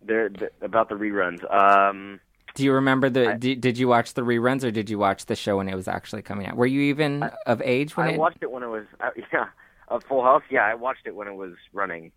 They're, 0.02 0.28
th 0.28 0.50
about 0.62 0.88
the 0.88 0.94
reruns. 0.94 1.42
Um 1.52 2.20
Do 2.54 2.64
you 2.64 2.72
remember 2.72 3.10
the? 3.10 3.34
did, 3.34 3.60
did 3.60 3.78
you 3.78 3.88
watch 3.88 4.14
the 4.14 4.22
reruns 4.22 4.62
or 4.64 4.70
did 4.70 4.88
you 4.88 4.98
watch 4.98 5.26
the 5.26 5.34
show 5.36 5.56
when 5.58 5.68
it 5.68 5.74
was 5.74 5.88
actually 5.88 6.22
coming 6.22 6.46
out? 6.46 6.56
Were 6.56 6.66
you 6.66 6.80
even 6.82 7.24
of 7.46 7.60
age 7.64 7.96
when 7.96 8.08
I 8.08 8.12
it? 8.12 8.18
watched 8.18 8.38
it 8.42 8.50
when 8.50 8.62
it 8.62 8.68
was 8.68 8.84
uh, 9.00 9.10
yeah, 9.32 9.46
a 9.90 10.00
Full 10.00 10.22
House. 10.22 10.42
Yeah, 10.50 10.64
I 10.64 10.74
watched 10.74 11.06
it 11.06 11.14
when 11.14 11.28
it 11.28 11.34
was 11.34 11.54
running. 11.72 12.12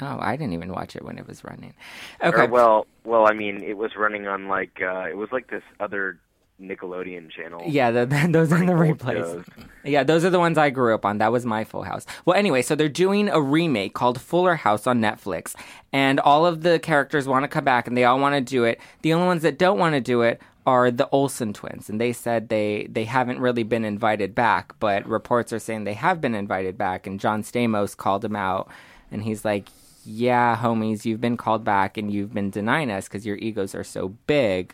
Oh, 0.00 0.18
I 0.20 0.36
didn't 0.36 0.52
even 0.52 0.70
watch 0.72 0.94
it 0.94 1.04
when 1.04 1.18
it 1.18 1.26
was 1.26 1.42
running. 1.42 1.74
Or, 2.22 2.28
Okay. 2.28 2.46
well, 2.46 2.86
well, 3.04 3.26
I 3.26 3.32
mean, 3.34 3.62
it 3.62 3.76
was 3.76 3.96
running 3.96 4.26
on 4.28 4.46
like 4.48 4.80
uh 4.82 5.06
it 5.08 5.16
was 5.16 5.30
like 5.32 5.50
this 5.50 5.62
other 5.80 6.18
Nickelodeon 6.60 7.30
channel. 7.30 7.62
Yeah, 7.66 7.90
the, 7.90 8.06
the- 8.06 8.28
those 8.30 8.52
are 8.52 8.58
the 8.58 8.72
replays. 8.72 9.18
shows. 9.24 9.44
Yeah, 9.84 10.02
those 10.02 10.24
are 10.24 10.30
the 10.30 10.38
ones 10.38 10.58
I 10.58 10.70
grew 10.70 10.94
up 10.94 11.04
on. 11.04 11.18
That 11.18 11.32
was 11.32 11.46
my 11.46 11.64
Full 11.64 11.84
House. 11.84 12.04
Well, 12.24 12.36
anyway, 12.36 12.62
so 12.62 12.74
they're 12.74 12.88
doing 12.88 13.28
a 13.28 13.40
remake 13.40 13.94
called 13.94 14.20
Fuller 14.20 14.56
House 14.56 14.86
on 14.86 15.00
Netflix, 15.00 15.54
and 15.92 16.18
all 16.20 16.44
of 16.46 16.62
the 16.62 16.78
characters 16.78 17.28
want 17.28 17.44
to 17.44 17.48
come 17.48 17.64
back, 17.64 17.86
and 17.86 17.96
they 17.96 18.04
all 18.04 18.18
want 18.18 18.34
to 18.34 18.40
do 18.40 18.64
it. 18.64 18.80
The 19.02 19.12
only 19.12 19.26
ones 19.26 19.42
that 19.42 19.58
don't 19.58 19.78
want 19.78 19.94
to 19.94 20.00
do 20.00 20.22
it 20.22 20.40
are 20.66 20.90
the 20.90 21.08
Olsen 21.10 21.52
twins, 21.54 21.88
and 21.88 22.00
they 22.00 22.12
said 22.12 22.48
they 22.48 22.88
they 22.90 23.04
haven't 23.04 23.40
really 23.40 23.62
been 23.62 23.84
invited 23.84 24.34
back, 24.34 24.74
but 24.80 25.06
reports 25.08 25.52
are 25.52 25.58
saying 25.58 25.84
they 25.84 25.94
have 25.94 26.20
been 26.20 26.34
invited 26.34 26.76
back, 26.76 27.06
and 27.06 27.20
John 27.20 27.42
Stamos 27.42 27.96
called 27.96 28.22
them 28.22 28.36
out, 28.36 28.68
and 29.10 29.22
he's 29.22 29.44
like. 29.44 29.68
Yeah, 30.10 30.56
homies, 30.56 31.04
you've 31.04 31.20
been 31.20 31.36
called 31.36 31.64
back 31.64 31.98
and 31.98 32.10
you've 32.10 32.32
been 32.32 32.48
denying 32.48 32.90
us 32.90 33.06
because 33.08 33.26
your 33.26 33.36
egos 33.36 33.74
are 33.74 33.84
so 33.84 34.08
big. 34.26 34.72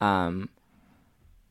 Um, 0.00 0.48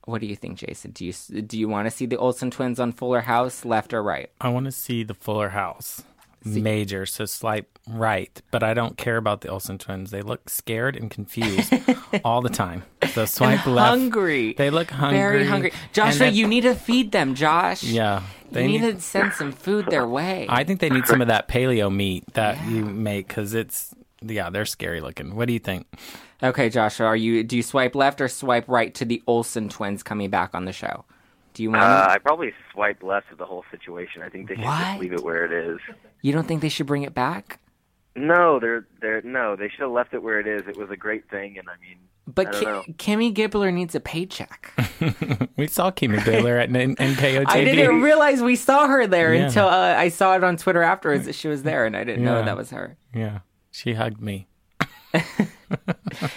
what 0.06 0.22
do 0.22 0.28
you 0.28 0.36
think, 0.36 0.58
Jason? 0.58 0.92
Do 0.92 1.06
you 1.06 1.14
do 1.42 1.58
you 1.58 1.68
want 1.68 1.88
to 1.88 1.92
see 1.92 2.06
the 2.06 2.18
Olsen 2.18 2.52
twins 2.52 2.80
on 2.80 2.92
Fuller 2.92 3.22
House, 3.22 3.66
left 3.66 3.94
or 3.94 4.02
right? 4.04 4.30
I 4.40 4.50
want 4.50 4.66
to 4.66 4.72
see 4.72 5.04
the 5.04 5.14
Fuller 5.14 5.50
House. 5.50 6.04
Major, 6.48 7.08
so 7.08 7.26
swipe 7.26 7.80
right. 7.90 8.40
But 8.52 8.62
I 8.62 8.76
don't 8.76 8.98
care 8.98 9.18
about 9.18 9.42
the 9.42 9.48
Olsen 9.50 9.80
twins. 9.80 10.12
They 10.12 10.22
look 10.22 10.48
scared 10.48 10.96
and 10.96 11.10
confused 11.10 11.74
all 12.24 12.44
the 12.44 12.50
time. 12.50 12.84
So 13.14 13.26
swipe 13.26 13.66
left. 13.66 13.90
hungry. 13.90 14.54
They 14.54 14.70
look 14.70 14.92
hungry. 14.92 15.18
Very 15.18 15.46
hungry. 15.46 15.72
Joshua, 15.92 16.28
you 16.28 16.48
need 16.48 16.62
to 16.62 16.76
feed 16.76 17.12
them, 17.12 17.34
Josh. 17.34 17.82
Yeah. 17.82 18.22
you 18.52 18.62
need, 18.62 18.82
to 18.82 19.02
send 19.02 19.34
some 19.34 19.52
food 19.52 19.88
their 19.88 20.08
way. 20.08 20.46
I 20.48 20.64
think 20.64 20.82
they 20.82 20.90
need 20.90 21.08
some 21.08 21.20
of 21.20 21.30
that 21.30 21.48
paleo 21.48 21.94
meat 21.94 22.32
that 22.34 22.64
you 22.68 22.86
make 22.86 23.28
because 23.28 23.56
it's 23.56 23.96
yeah 24.26 24.50
they're 24.50 24.66
scary 24.66 25.02
looking. 25.02 25.36
What 25.36 25.48
do 25.48 25.54
you 25.54 25.60
think? 25.60 25.88
okay, 26.44 26.70
Joshua, 26.70 27.08
are 27.08 27.16
you 27.16 27.44
do 27.44 27.56
you 27.58 27.64
swipe 27.64 27.96
left 27.96 28.22
or 28.22 28.28
swipe 28.28 28.68
right 28.68 28.94
to 28.96 29.06
the 29.06 29.22
Olsen 29.28 29.70
twins 29.70 30.04
coming 30.04 30.30
back 30.30 30.54
on 30.54 30.66
the 30.66 30.74
show? 30.74 31.06
Do 31.54 31.64
you 31.64 31.72
want? 31.72 31.84
Uh, 31.84 32.08
I 32.10 32.18
probably 32.18 32.52
swipe 32.74 33.02
left 33.02 33.32
of 33.32 33.38
the 33.38 33.46
whole 33.46 33.64
situation. 33.72 34.22
I 34.22 34.30
think 34.30 34.50
they 34.50 34.56
should 34.56 34.66
What? 34.66 34.80
just 34.86 35.00
leave 35.00 35.14
it 35.14 35.24
where 35.24 35.46
it 35.46 35.52
is. 35.54 35.80
you 36.22 36.34
don't 36.34 36.48
think 36.48 36.62
they 36.62 36.70
should 36.70 36.86
bring 36.88 37.04
it 37.04 37.14
back? 37.14 37.60
No, 38.16 38.60
they're 38.60 38.86
they're 39.02 39.22
no. 39.22 39.56
They 39.56 39.70
should 39.70 39.82
have 39.82 39.92
left 39.92 40.14
it 40.14 40.22
where 40.24 40.40
it 40.40 40.48
is. 40.48 40.64
It 40.68 40.78
was 40.78 40.90
a 40.90 40.98
great 40.98 41.30
thing, 41.30 41.58
and 41.58 41.68
I 41.70 41.74
mean, 41.86 41.98
But 42.28 42.48
I 42.48 42.52
don't 42.52 42.60
Ki- 42.60 42.66
know. 42.66 42.84
Kimmy 42.98 43.34
Gibbler 43.34 43.74
needs 43.74 43.94
a 43.96 44.00
paycheck. 44.00 44.72
We 45.58 45.68
saw 45.68 45.90
Kimmy 45.92 46.18
Gibbler 46.20 46.62
at 46.62 46.74
N- 46.76 46.96
NKOTB. 46.98 47.46
I 47.48 47.64
didn't 47.64 48.02
realize 48.02 48.42
we 48.42 48.58
saw 48.58 48.88
her 48.88 49.08
there 49.08 49.34
Yeah. 49.34 49.46
until 49.46 49.68
uh, 49.68 49.96
I 49.96 50.10
saw 50.10 50.36
it 50.36 50.44
on 50.44 50.58
Twitter 50.58 50.82
afterwards 50.82 51.26
that 51.28 51.36
she 51.36 51.48
was 51.48 51.64
there, 51.64 51.86
and 51.86 51.96
I 51.96 52.04
didn't 52.04 52.26
know 52.26 52.44
that 52.44 52.58
was 52.58 52.72
her. 52.72 52.98
Yeah, 53.14 53.40
she 53.76 53.94
hugged 53.94 54.22
me. 54.22 54.48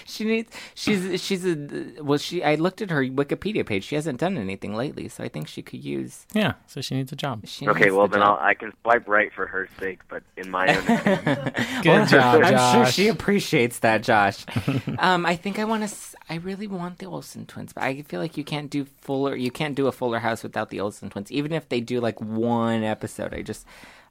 She 0.06 0.24
needs. 0.24 0.50
She's. 0.74 1.22
She's 1.22 1.44
a. 1.44 2.02
Well, 2.02 2.18
she. 2.18 2.42
I 2.42 2.56
looked 2.56 2.82
at 2.82 2.90
her 2.90 3.04
Wikipedia 3.04 3.64
page. 3.64 3.84
She 3.84 3.94
hasn't 3.94 4.18
done 4.18 4.36
anything 4.36 4.74
lately, 4.74 5.08
so 5.08 5.22
I 5.22 5.28
think 5.28 5.46
she 5.46 5.62
could 5.62 5.84
use. 5.84 6.26
Yeah, 6.32 6.54
so 6.66 6.80
she 6.80 6.94
needs 6.96 7.12
a 7.12 7.16
job. 7.16 7.46
She 7.46 7.68
okay, 7.68 7.84
needs 7.84 7.94
well 7.94 8.08
the 8.08 8.16
then 8.16 8.22
I'll, 8.22 8.36
job. 8.36 8.42
I 8.42 8.54
can 8.54 8.72
swipe 8.82 9.06
right 9.06 9.32
for 9.32 9.46
her 9.46 9.68
sake, 9.78 10.00
but 10.08 10.22
in 10.36 10.50
my 10.50 10.66
own 10.66 10.82
opinion, 10.98 11.52
Good 11.82 12.08
job, 12.08 12.42
I'm 12.42 12.52
Josh. 12.52 12.74
sure 12.74 12.86
she 12.86 13.08
appreciates 13.08 13.80
that, 13.80 14.02
Josh. 14.02 14.44
um, 14.98 15.24
I 15.26 15.36
think 15.36 15.58
I 15.58 15.64
want 15.64 15.88
to. 15.88 15.96
I 16.28 16.36
really 16.36 16.66
want 16.66 16.98
the 16.98 17.06
Olsen 17.06 17.46
twins, 17.46 17.72
but 17.72 17.84
I 17.84 18.02
feel 18.02 18.20
like 18.20 18.36
you 18.36 18.44
can't 18.44 18.70
do 18.70 18.86
Fuller. 19.02 19.36
You 19.36 19.50
can't 19.50 19.74
do 19.74 19.86
a 19.86 19.92
Fuller 19.92 20.18
House 20.18 20.42
without 20.42 20.70
the 20.70 20.80
Olsen 20.80 21.10
twins, 21.10 21.30
even 21.30 21.52
if 21.52 21.68
they 21.68 21.80
do 21.80 22.00
like 22.00 22.20
one 22.20 22.82
episode. 22.82 23.34
I 23.34 23.42
just. 23.42 23.66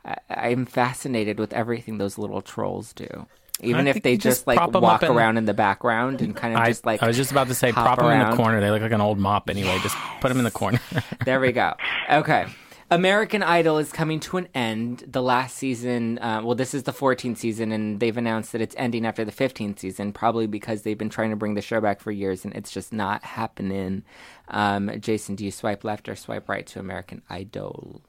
I, 0.08 0.16
I'm 0.30 0.66
fascinated 0.66 1.40
with 1.40 1.54
everything 1.54 1.98
those 1.98 2.18
little 2.18 2.42
trolls 2.42 2.94
do. 2.94 3.28
Even 3.60 3.88
if 3.88 4.04
they 4.04 4.18
just, 4.18 4.46
just 4.46 4.48
like 4.48 4.72
walk 4.74 5.04
in- 5.04 5.12
around 5.12 5.38
in 5.38 5.46
the 5.46 5.54
background 5.54 6.22
and 6.22 6.36
kind 6.36 6.54
of 6.54 6.62
I, 6.62 6.68
just 6.68 6.86
like. 6.86 7.02
I 7.02 7.08
was 7.08 7.18
just 7.18 7.32
about 7.32 7.48
to 7.48 7.56
say, 7.56 7.72
prop 7.72 7.98
them 7.98 8.12
in 8.12 8.30
the 8.30 8.36
corner. 8.36 8.62
They 8.62 8.70
look 8.70 8.82
like 8.82 8.92
an 8.92 9.02
old 9.02 9.18
mop 9.18 9.50
anyway. 9.50 9.80
Just 9.82 9.96
put 10.22 10.30
them 10.30 10.38
in 10.38 10.44
the 10.44 10.52
corner. 10.52 10.80
There 11.26 11.40
we 11.40 11.52
go. 11.52 11.74
Okay. 12.10 12.46
American 12.90 13.44
Idol 13.44 13.80
is 13.80 13.92
coming 13.92 14.22
to 14.22 14.38
an 14.38 14.48
end. 14.56 15.04
The 15.06 15.22
last 15.22 15.58
season, 15.58 16.20
uh, 16.20 16.42
well, 16.42 16.56
this 16.56 16.74
is 16.74 16.84
the 16.84 16.94
14th 16.94 17.36
season, 17.36 17.74
and 17.74 18.00
they've 18.00 18.16
announced 18.16 18.54
that 18.54 18.62
it's 18.62 18.76
ending 18.78 19.06
after 19.06 19.26
the 19.26 19.32
15th 19.32 19.80
season, 19.80 20.14
probably 20.14 20.48
because 20.48 20.84
they've 20.84 20.98
been 20.98 21.10
trying 21.10 21.32
to 21.32 21.36
bring 21.36 21.56
the 21.56 21.62
show 21.62 21.82
back 21.82 22.00
for 22.00 22.12
years, 22.12 22.46
and 22.46 22.56
it's 22.56 22.72
just 22.72 22.94
not 22.94 23.24
happening. 23.24 24.04
Um, 24.48 24.90
Jason, 25.02 25.36
do 25.36 25.44
you 25.44 25.52
swipe 25.52 25.84
left 25.84 26.08
or 26.08 26.16
swipe 26.16 26.48
right 26.48 26.66
to 26.68 26.80
American 26.80 27.24
Idol? 27.30 28.02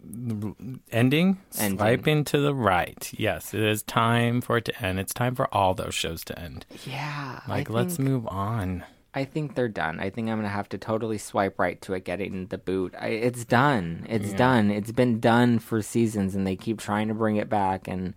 Ending, 0.00 0.80
Ending. 0.92 1.38
swiping 1.78 2.24
to 2.24 2.38
the 2.38 2.54
right. 2.54 3.10
Yes, 3.16 3.52
it 3.52 3.60
is 3.62 3.82
time 3.82 4.40
for 4.40 4.56
it 4.58 4.64
to 4.66 4.84
end. 4.84 5.00
It's 5.00 5.12
time 5.12 5.34
for 5.34 5.52
all 5.52 5.74
those 5.74 5.94
shows 5.94 6.24
to 6.26 6.38
end. 6.38 6.66
Yeah. 6.86 7.40
Like, 7.48 7.68
I 7.68 7.72
let's 7.72 7.96
think, 7.96 8.08
move 8.08 8.26
on. 8.28 8.84
I 9.14 9.24
think 9.24 9.54
they're 9.54 9.68
done. 9.68 9.98
I 9.98 10.10
think 10.10 10.28
I'm 10.28 10.38
gonna 10.38 10.48
have 10.48 10.68
to 10.70 10.78
totally 10.78 11.18
swipe 11.18 11.58
right 11.58 11.80
to 11.82 11.94
it 11.94 12.04
getting 12.04 12.46
the 12.46 12.58
boot. 12.58 12.94
I, 12.98 13.08
it's 13.08 13.44
done. 13.44 14.06
It's 14.08 14.32
done. 14.32 14.70
It's 14.70 14.92
been 14.92 15.18
done 15.18 15.58
for 15.58 15.82
seasons, 15.82 16.34
and 16.34 16.46
they 16.46 16.56
keep 16.56 16.78
trying 16.78 17.08
to 17.08 17.14
bring 17.14 17.36
it 17.36 17.48
back. 17.48 17.88
And 17.88 18.14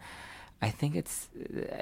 I 0.61 0.69
think 0.69 0.95
it's. 0.95 1.29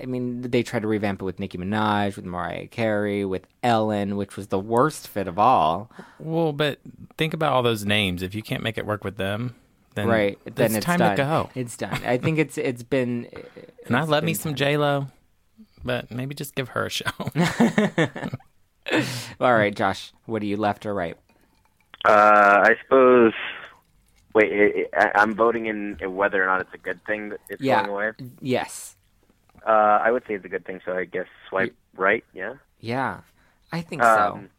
I 0.01 0.06
mean, 0.06 0.41
they 0.41 0.63
tried 0.63 0.84
to 0.84 0.88
revamp 0.88 1.22
it 1.22 1.25
with 1.25 1.39
Nicki 1.39 1.58
Minaj, 1.58 2.15
with 2.15 2.24
Mariah 2.24 2.68
Carey, 2.68 3.25
with 3.25 3.46
Ellen, 3.62 4.15
which 4.15 4.38
was 4.38 4.48
the 4.48 4.60
worst 4.60 5.08
fit 5.08 5.27
of 5.27 5.38
all. 5.38 5.91
Well, 6.20 6.53
but 6.53 6.79
think 7.18 7.34
about 7.34 7.51
all 7.51 7.63
those 7.63 7.84
names. 7.84 8.22
If 8.22 8.34
you 8.34 8.41
can't 8.41 8.63
make 8.63 8.77
it 8.77 8.86
work 8.86 9.03
with 9.03 9.18
them, 9.18 9.56
then 9.96 10.08
right? 10.08 10.38
Then 10.46 10.67
it's, 10.67 10.75
it's 10.77 10.86
time 10.86 11.00
done. 11.00 11.15
to 11.17 11.24
go. 11.24 11.50
It's 11.55 11.75
done. 11.77 12.01
I 12.05 12.17
think 12.17 12.38
it's 12.39 12.58
it's 12.58 12.84
been. 12.84 13.27
And 13.88 13.98
I 13.98 14.03
love 14.03 14.24
me 14.24 14.36
some 14.36 14.51
time. 14.51 14.58
J 14.58 14.77
Lo, 14.77 15.08
but 15.84 16.12
maybe 16.12 16.36
just 16.36 16.53
give 16.53 16.69
her 16.69 16.86
a 16.86 16.89
show. 16.91 17.10
All 19.41 19.53
right, 19.55 19.75
Josh. 19.75 20.13
What 20.27 20.43
are 20.43 20.46
you 20.46 20.58
left 20.58 20.86
or 20.86 20.93
right? 20.93 21.17
uh, 22.05 22.63
I 22.65 22.75
suppose. 22.84 23.34
Wait, 24.36 24.88
i 24.93 25.00
I, 25.00 25.12
I'm 25.15 25.34
voting 25.34 25.65
in, 25.65 25.98
in 26.00 26.15
whether 26.15 26.43
or 26.43 26.46
not 26.46 26.62
it's 26.62 26.74
a 26.74 26.77
good 26.77 27.03
thing 27.05 27.29
that 27.29 27.39
it's 27.50 27.62
Yeah. 27.63 27.86
going 27.86 27.89
away. 27.89 28.12
Yes. 28.41 28.96
Uh, 29.65 29.72
I 30.03 30.12
would 30.12 30.24
say 30.27 30.36
it's 30.36 30.46
a 30.46 30.50
good 30.50 30.65
thing, 30.65 30.81
so 30.86 30.96
I 30.96 31.05
guess 31.05 31.25
swipe 31.50 31.75
right. 31.98 32.24
Yeah. 32.34 32.53
Yeah. 32.79 33.22
I 33.72 33.81
think 33.81 34.03
so. 34.03 34.34
Um, 34.36 34.50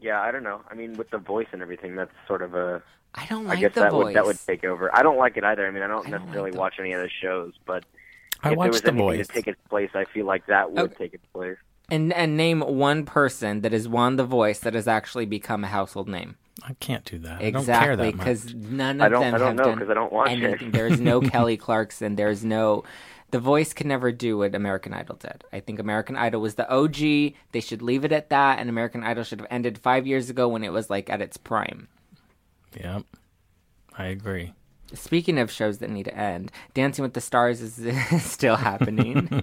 yeah, 0.00 0.20
I 0.22 0.30
don't 0.30 0.42
know. 0.42 0.62
I 0.70 0.74
mean, 0.74 0.96
with 0.96 1.10
the 1.10 1.18
voice 1.18 1.48
and 1.52 1.60
everything, 1.60 1.94
that's 1.94 2.14
sort 2.26 2.40
of 2.40 2.54
a. 2.54 2.82
I 3.14 3.26
don't 3.26 3.44
like 3.44 3.58
I 3.58 3.60
like 3.60 3.60
guess 3.60 3.74
the 3.74 3.80
that 3.80 3.90
voice. 3.92 4.04
would 4.04 4.14
that 4.16 4.24
would 4.26 4.38
take 4.46 4.64
over. 4.64 4.94
I 4.94 5.02
don't 5.02 5.18
like 5.18 5.36
it 5.36 5.44
either. 5.44 5.66
I 5.66 5.70
mean, 5.70 5.82
I 5.82 5.86
don't 5.88 6.06
I 6.06 6.10
don't 6.10 6.20
necessarily 6.22 6.50
like 6.50 6.54
the- 6.54 6.58
watch 6.60 6.74
any 6.78 6.92
of 6.92 7.02
the 7.02 7.08
shows, 7.08 7.54
but 7.66 7.84
I 8.42 8.48
if 8.48 8.50
there 8.50 8.56
watched 8.56 8.72
was 8.72 8.80
The 8.82 8.88
anything 8.88 9.06
Voice. 9.06 9.26
to 9.26 9.32
take 9.32 9.46
its 9.48 9.60
place, 9.68 9.90
I 9.94 10.04
feel 10.04 10.26
like 10.26 10.46
that 10.46 10.70
would 10.70 10.78
Okay. 10.80 10.94
take 10.94 11.14
its 11.14 11.26
place. 11.32 11.56
And 11.90 12.12
and 12.12 12.36
name 12.36 12.60
one 12.60 13.04
person 13.04 13.62
that 13.62 13.72
has 13.72 13.88
won 13.88 14.16
the 14.16 14.24
voice 14.24 14.60
that 14.60 14.74
has 14.74 14.86
actually 14.86 15.26
become 15.26 15.64
a 15.64 15.68
household 15.68 16.08
name. 16.08 16.36
I 16.62 16.74
can't 16.74 17.04
do 17.04 17.18
that. 17.18 17.40
I 17.40 17.50
don't 17.50 17.52
care 17.52 17.60
Exactly, 17.92 17.96
that 17.96 18.16
much. 18.16 18.26
because 18.26 18.54
none 18.54 19.00
of 19.00 19.06
I 19.06 19.08
don't- 19.08 19.20
them 19.22 19.34
I 19.34 19.38
don't 19.38 19.46
have 19.48 19.56
know, 19.56 19.64
done 19.64 19.78
'cause 19.78 19.90
I 19.90 19.94
don't 19.94 20.12
watch 20.12 20.30
it. 20.30 20.42
anything. 20.44 20.70
There 20.70 20.86
is 20.86 21.00
no 21.00 21.20
Kelly 21.32 21.56
Clarkson. 21.56 22.16
There's 22.16 22.44
no. 22.44 22.84
The 23.32 23.38
Voice 23.38 23.72
can 23.72 23.86
never 23.88 24.10
do 24.12 24.38
what 24.38 24.54
American 24.56 24.92
Idol 24.92 25.14
did. 25.16 25.44
I 25.52 25.60
think 25.60 25.78
American 25.78 26.16
Idol 26.16 26.40
was 26.40 26.56
the 26.56 26.68
OG. 26.68 27.34
They 27.52 27.60
should 27.60 27.80
leave 27.80 28.04
it 28.04 28.10
at 28.12 28.28
that, 28.30 28.58
and 28.58 28.68
American 28.68 29.02
Idol 29.04 29.22
should 29.24 29.38
have 29.40 29.46
ended 29.50 29.78
five 29.78 30.06
years 30.06 30.30
ago 30.30 30.48
when 30.48 30.62
it 30.64 30.72
was 30.72 30.90
like 30.90 31.08
at 31.10 31.20
its 31.20 31.36
prime. 31.36 31.88
Yep, 32.78 33.04
I 33.96 34.04
agree. 34.06 34.54
Speaking 34.92 35.38
of 35.38 35.50
shows 35.50 35.78
that 35.78 35.90
need 35.90 36.04
to 36.04 36.16
end, 36.16 36.50
Dancing 36.74 37.02
with 37.02 37.14
the 37.14 37.20
Stars 37.20 37.60
is 37.60 38.22
still 38.22 38.56
happening. 38.56 39.42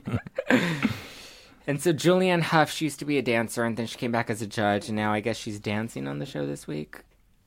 and 1.68 1.82
so 1.82 1.94
Julianne 1.94 2.42
Hough, 2.42 2.70
she 2.70 2.86
used 2.86 3.00
to 3.00 3.06
be 3.06 3.18
a 3.18 3.22
dancer, 3.22 3.64
and 3.64 3.78
then 3.78 3.88
she 3.88 3.98
came 3.98 4.12
back 4.12 4.30
as 4.30 4.42
a 4.42 4.48
judge, 4.48 4.88
and 4.90 4.96
now 4.96 5.14
I 5.14 5.22
guess 5.22 5.38
she's 5.38 5.60
dancing 5.60 6.08
on 6.08 6.20
the 6.20 6.26
show 6.26 6.46
this 6.46 6.68
week. 6.68 7.02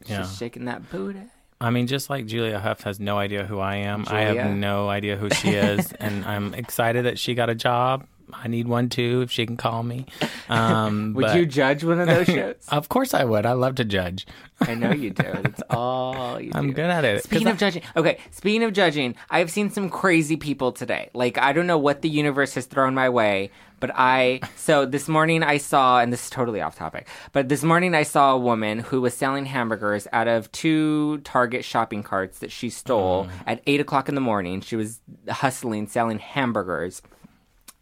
Yeah. 0.07 0.23
She's 0.23 0.39
shaking 0.39 0.65
that 0.65 0.91
booty. 0.91 1.21
I 1.61 1.69
mean, 1.69 1.87
just 1.87 2.09
like 2.09 2.25
Julianne 2.25 2.61
Hough 2.61 2.81
has 2.85 2.99
no 2.99 3.19
idea 3.19 3.45
who 3.45 3.59
I 3.59 3.77
am, 3.77 4.07
I 4.09 4.23
have 4.23 4.51
no 4.57 4.89
idea 4.89 5.17
who 5.17 5.29
she 5.29 5.51
is, 5.51 5.93
and 6.01 6.25
I'm 6.25 6.55
excited 6.55 7.05
that 7.05 7.19
she 7.19 7.35
got 7.35 7.51
a 7.51 7.55
job. 7.55 8.07
I 8.35 8.49
need 8.49 8.69
one 8.69 8.89
too 8.89 9.21
if 9.23 9.31
she 9.31 9.47
can 9.47 9.57
call 9.57 9.83
me. 9.83 10.07
Um, 10.51 11.15
Would 11.15 11.27
but- 11.27 11.37
you 11.37 11.47
judge 11.47 11.85
one 11.85 12.01
of 12.01 12.09
those 12.09 12.27
shows? 12.37 12.57
Of 12.71 12.89
course 12.89 13.15
I 13.15 13.23
would. 13.25 13.47
I 13.47 13.53
love 13.53 13.77
to 13.77 13.85
judge. 13.85 14.27
I 14.61 14.75
know 14.75 14.91
you 14.91 15.11
do. 15.11 15.23
That's 15.23 15.63
all 15.71 16.41
you 16.41 16.51
do. 16.53 16.59
I'm 16.59 16.73
good 16.73 16.91
at 16.91 17.05
it. 17.05 17.23
Speaking 17.23 17.47
I- 17.47 17.53
of 17.53 17.59
judging, 17.59 17.83
okay. 17.97 18.19
Speaking 18.33 18.65
of 18.65 18.73
judging, 18.73 19.15
I've 19.31 19.49
seen 19.53 19.71
some 19.71 19.89
crazy 19.89 20.37
people 20.37 20.73
today. 20.73 21.09
Like 21.15 21.39
I 21.39 21.53
don't 21.53 21.69
know 21.69 21.79
what 21.79 22.03
the 22.03 22.09
universe 22.09 22.55
has 22.55 22.67
thrown 22.67 22.95
my 22.95 23.09
way, 23.09 23.53
but 23.79 23.93
I 23.95 24.41
so 24.57 24.87
this 24.87 25.07
morning 25.09 25.45
I 25.45 25.59
saw, 25.59 26.01
and 26.01 26.13
this 26.13 26.25
is 26.25 26.31
totally 26.31 26.61
off 26.61 26.75
topic, 26.75 27.07
but 27.31 27.49
this 27.49 27.63
morning 27.63 27.95
I 27.95 28.03
saw 28.03 28.35
a 28.35 28.39
woman 28.39 28.81
who 28.81 29.01
was 29.01 29.15
selling 29.15 29.47
hamburgers 29.47 30.09
out 30.13 30.27
of 30.27 30.51
two 30.51 31.19
Target 31.19 31.65
shopping 31.65 32.03
carts 32.03 32.41
that 32.41 32.51
she 32.51 32.71
stole 32.71 33.29
at 33.47 33.63
eight 33.69 33.81
o'clock 33.81 34.09
in 34.09 34.17
the 34.17 34.21
morning. 34.21 34.63
She 34.63 34.75
was 34.75 35.01
hustling 35.29 35.87
selling 35.87 36.19
hamburgers. 36.19 37.03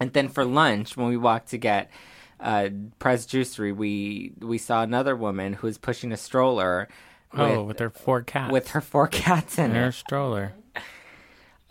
And 0.00 0.12
then 0.12 0.28
for 0.28 0.44
lunch, 0.44 0.96
when 0.96 1.08
we 1.08 1.16
walked 1.16 1.48
to 1.48 1.58
get 1.58 1.90
uh, 2.40 2.68
Press 2.98 3.26
Juicery, 3.26 3.74
we 3.74 4.32
we 4.40 4.58
saw 4.58 4.82
another 4.82 5.16
woman 5.16 5.54
who 5.54 5.66
was 5.66 5.76
pushing 5.78 6.12
a 6.12 6.16
stroller 6.16 6.88
oh, 7.34 7.58
with, 7.60 7.66
with 7.66 7.78
her 7.80 7.90
four 7.90 8.22
cats. 8.22 8.52
with 8.52 8.68
her 8.68 8.80
four 8.80 9.08
cats 9.08 9.58
in 9.58 9.66
and 9.66 9.74
her 9.74 9.88
it. 9.88 9.92
stroller. 9.92 10.52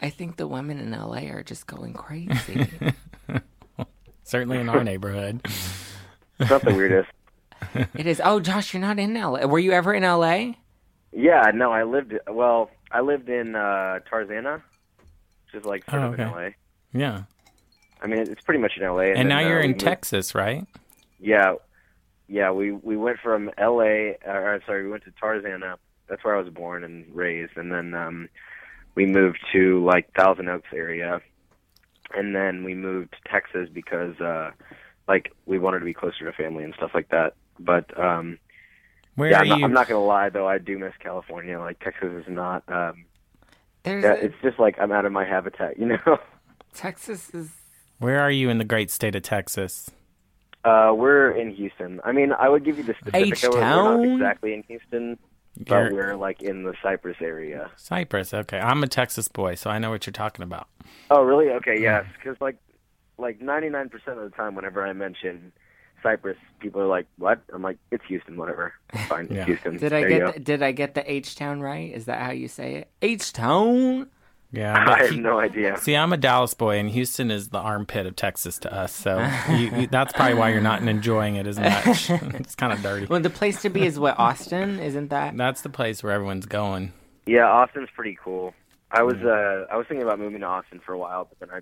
I 0.01 0.09
think 0.09 0.35
the 0.35 0.47
women 0.47 0.77
in 0.79 0.91
LA 0.91 1.29
are 1.31 1.41
just 1.43 1.65
going 1.67 1.93
crazy. 1.93 2.67
Certainly 4.23 4.59
in 4.59 4.69
our 4.69 4.83
neighborhood. 4.83 5.41
It's 5.45 6.49
not 6.51 6.61
the 6.61 6.75
weirdest. 6.75 7.09
it 7.95 8.05
is. 8.05 8.21
Oh, 8.23 8.39
Josh, 8.39 8.73
you're 8.73 8.81
not 8.81 8.99
in 8.99 9.13
LA. 9.13 9.45
Were 9.45 9.57
you 9.57 9.71
ever 9.71 9.93
in 9.93 10.03
LA? 10.03 10.51
Yeah, 11.13 11.49
no, 11.53 11.71
I 11.71 11.83
lived. 11.83 12.13
Well, 12.29 12.69
I 12.91 12.99
lived 13.01 13.29
in 13.29 13.55
uh, 13.55 13.99
Tarzana, 14.11 14.61
which 15.45 15.61
is 15.61 15.65
like 15.65 15.89
sort 15.89 16.01
Oh, 16.03 16.07
of 16.13 16.19
in. 16.19 16.29
LA. 16.29 16.49
Yeah. 16.93 17.23
I 18.01 18.07
mean, 18.07 18.19
it's 18.19 18.41
pretty 18.41 18.59
much 18.59 18.73
in 18.77 18.83
LA. 18.83 18.99
And 19.01 19.17
then, 19.17 19.27
now 19.29 19.37
uh, 19.39 19.47
you're 19.47 19.59
we 19.59 19.65
in 19.65 19.71
moved- 19.71 19.81
Texas, 19.81 20.35
right? 20.35 20.65
Yeah, 21.19 21.55
yeah. 22.27 22.51
We 22.51 22.71
we 22.71 22.95
went 22.97 23.19
from 23.19 23.49
L.A. 23.57 24.17
Or 24.25 24.53
I'm 24.55 24.61
sorry, 24.65 24.83
we 24.83 24.91
went 24.91 25.03
to 25.05 25.11
Tarzana. 25.11 25.75
That's 26.07 26.23
where 26.23 26.35
I 26.35 26.41
was 26.41 26.53
born 26.53 26.83
and 26.83 27.05
raised, 27.15 27.57
and 27.57 27.71
then 27.71 27.93
um, 27.93 28.29
we 28.95 29.05
moved 29.05 29.39
to 29.53 29.83
like 29.83 30.13
Thousand 30.13 30.47
Oaks 30.47 30.69
area, 30.73 31.21
and 32.15 32.35
then 32.35 32.63
we 32.63 32.75
moved 32.75 33.11
to 33.13 33.29
Texas 33.31 33.67
because 33.73 34.19
uh, 34.21 34.51
like 35.07 35.33
we 35.45 35.57
wanted 35.59 35.79
to 35.79 35.85
be 35.85 35.93
closer 35.93 36.23
to 36.25 36.31
family 36.33 36.63
and 36.63 36.73
stuff 36.75 36.91
like 36.93 37.09
that. 37.09 37.33
But 37.59 37.97
um, 37.99 38.37
Where 39.15 39.31
yeah, 39.31 39.37
are 39.37 39.41
I'm 39.41 39.47
not, 39.49 39.57
you? 39.59 39.65
I'm 39.65 39.73
not 39.73 39.87
gonna 39.89 40.05
lie 40.05 40.29
though, 40.29 40.47
I 40.47 40.59
do 40.59 40.77
miss 40.77 40.93
California. 40.99 41.59
Like 41.59 41.79
Texas 41.79 42.23
is 42.25 42.29
not. 42.31 42.63
Um, 42.69 43.05
yeah, 43.85 44.13
a- 44.13 44.25
it's 44.25 44.35
just 44.43 44.59
like 44.59 44.77
I'm 44.79 44.91
out 44.91 45.05
of 45.05 45.11
my 45.11 45.25
habitat, 45.25 45.79
you 45.79 45.87
know. 45.87 46.19
Texas 46.75 47.31
is. 47.33 47.49
Where 47.99 48.19
are 48.19 48.31
you 48.31 48.49
in 48.49 48.57
the 48.57 48.63
great 48.65 48.91
state 48.91 49.15
of 49.15 49.23
Texas? 49.23 49.89
Uh, 50.63 50.93
we're 50.95 51.31
in 51.31 51.51
Houston. 51.51 51.99
I 52.03 52.11
mean, 52.11 52.31
I 52.33 52.49
would 52.49 52.63
give 52.65 52.77
you 52.77 52.83
the 52.83 52.93
specific. 52.93 53.41
We're 53.43 53.59
not 53.59 53.99
H-Town? 54.01 54.05
exactly 54.05 54.53
in 54.53 54.63
Houston, 54.63 55.17
but 55.57 55.69
You're- 55.83 55.93
we're 55.93 56.15
like 56.15 56.41
in 56.41 56.63
the 56.63 56.73
Cypress 56.83 57.17
area. 57.21 57.71
Cypress, 57.77 58.33
Okay, 58.33 58.59
I'm 58.59 58.83
a 58.83 58.87
Texas 58.87 59.27
boy, 59.27 59.55
so 59.55 59.69
I 59.69 59.79
know 59.79 59.89
what 59.89 60.05
you're 60.05 60.11
talking 60.11 60.43
about. 60.43 60.67
Oh, 61.09 61.23
really? 61.23 61.49
Okay, 61.51 61.79
yes. 61.79 62.05
Because 62.17 62.39
like, 62.41 62.57
like 63.17 63.39
99% 63.39 63.91
of 64.17 64.29
the 64.29 64.35
time, 64.35 64.55
whenever 64.55 64.85
I 64.85 64.93
mention 64.93 65.51
Cypress, 66.03 66.37
people 66.59 66.79
are 66.81 66.85
like, 66.87 67.07
"What?" 67.17 67.41
I'm 67.51 67.63
like, 67.63 67.77
"It's 67.89 68.03
Houston, 68.05 68.37
whatever. 68.37 68.73
Fine, 69.07 69.25
it's 69.25 69.33
Yeah. 69.33 69.45
Houston." 69.45 69.77
Did 69.77 69.93
I 69.93 70.01
There 70.01 70.09
get 70.09 70.33
the, 70.35 70.39
did 70.39 70.61
I 70.63 70.71
get 70.71 70.93
the 70.93 71.11
H 71.11 71.35
town 71.35 71.59
right? 71.61 71.91
Is 71.91 72.05
that 72.05 72.21
how 72.21 72.31
you 72.31 72.47
say 72.47 72.75
it? 72.75 72.89
H 73.01 73.33
town. 73.33 74.09
Yeah, 74.51 74.73
I 74.87 74.99
have 74.99 75.09
he- 75.09 75.19
no 75.19 75.39
idea. 75.39 75.77
see, 75.77 75.95
I'm 75.95 76.13
a 76.13 76.17
Dallas 76.17 76.53
boy, 76.53 76.77
and 76.77 76.89
Houston 76.89 77.31
is 77.31 77.49
the 77.49 77.59
armpit 77.59 78.05
of 78.05 78.15
Texas 78.15 78.57
to 78.59 78.73
us. 78.73 78.93
So 78.93 79.19
you, 79.49 79.75
you, 79.75 79.87
that's 79.87 80.13
probably 80.13 80.35
why 80.35 80.49
you're 80.49 80.61
not 80.61 80.81
enjoying 80.87 81.35
it 81.35 81.47
as 81.47 81.59
much. 81.59 82.09
it's 82.09 82.55
kind 82.55 82.71
of 82.71 82.81
dirty. 82.81 83.05
Well, 83.07 83.19
the 83.19 83.29
place 83.29 83.61
to 83.63 83.69
be 83.69 83.85
is 83.85 83.99
what 83.99 84.17
Austin, 84.17 84.79
isn't 84.79 85.09
that? 85.09 85.35
That's 85.35 85.61
the 85.61 85.69
place 85.69 86.01
where 86.01 86.13
everyone's 86.13 86.45
going. 86.45 86.93
Yeah, 87.25 87.45
Austin's 87.45 87.89
pretty 87.93 88.17
cool. 88.23 88.53
I 88.91 89.03
was 89.03 89.15
uh, 89.15 89.65
I 89.69 89.75
was 89.75 89.85
thinking 89.87 90.03
about 90.03 90.19
moving 90.19 90.39
to 90.39 90.45
Austin 90.45 90.79
for 90.79 90.93
a 90.93 90.97
while, 90.97 91.25
but 91.25 91.39
then 91.39 91.55
I 91.55 91.61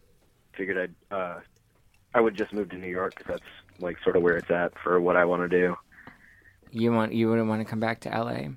figured 0.56 0.78
I'd 1.12 1.16
uh, 1.16 1.40
I 2.14 2.22
would 2.22 2.36
just 2.36 2.54
move 2.54 2.70
to 2.70 2.78
New 2.78 2.88
York 2.88 3.16
because 3.18 3.40
that's 3.40 3.82
like 3.82 3.98
sort 4.04 4.16
of 4.16 4.22
where 4.22 4.38
it's 4.38 4.52
at 4.52 4.78
for 4.84 5.02
what 5.02 5.18
I 5.18 5.26
want 5.26 5.42
to 5.42 5.50
do. 5.50 5.76
You 6.72 6.92
want 6.92 7.14
you 7.14 7.30
wouldn't 7.30 7.48
want 7.48 7.62
to 7.62 7.66
come 7.66 7.80
back 7.80 8.02
to 8.02 8.10
LA? 8.10 8.50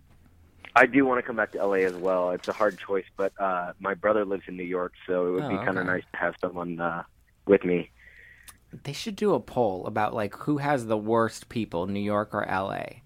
I 0.79 0.87
do 0.87 1.05
want 1.05 1.19
to 1.19 1.23
come 1.23 1.37
back 1.37 1.53
to 1.53 1.65
LA 1.67 1.85
as 1.87 1.95
well. 1.95 2.31
It's 2.31 2.49
a 2.49 2.53
hard 2.53 2.79
choice, 2.79 3.05
but 3.17 3.33
uh, 3.41 3.73
my 3.81 3.95
brother 3.95 4.25
lives 4.25 4.45
in 4.49 4.57
New 4.57 4.65
York, 4.65 4.93
so 5.07 5.27
it 5.27 5.31
would 5.33 5.45
Oh, 5.45 5.49
be 5.49 5.59
kind 5.59 5.79
of 5.79 5.85
okay. 5.85 5.87
nice 5.87 6.05
to 6.13 6.19
have 6.19 6.35
someone 6.41 6.81
uh, 6.81 7.03
with 7.47 7.65
me. 7.65 7.91
They 8.73 8.93
should 8.93 9.17
do 9.17 9.35
a 9.35 9.41
poll 9.41 9.87
about 9.87 10.15
like 10.15 10.35
who 10.37 10.59
has 10.59 10.87
the 10.87 10.97
worst 10.97 11.49
people, 11.49 11.87
New 11.87 12.01
York 12.01 12.35
or 12.35 12.47
LA. 12.49 13.01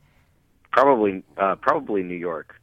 Probably, 0.72 1.22
uh, 1.36 1.56
probably 1.56 2.02
New 2.02 2.16
York. 2.16 2.54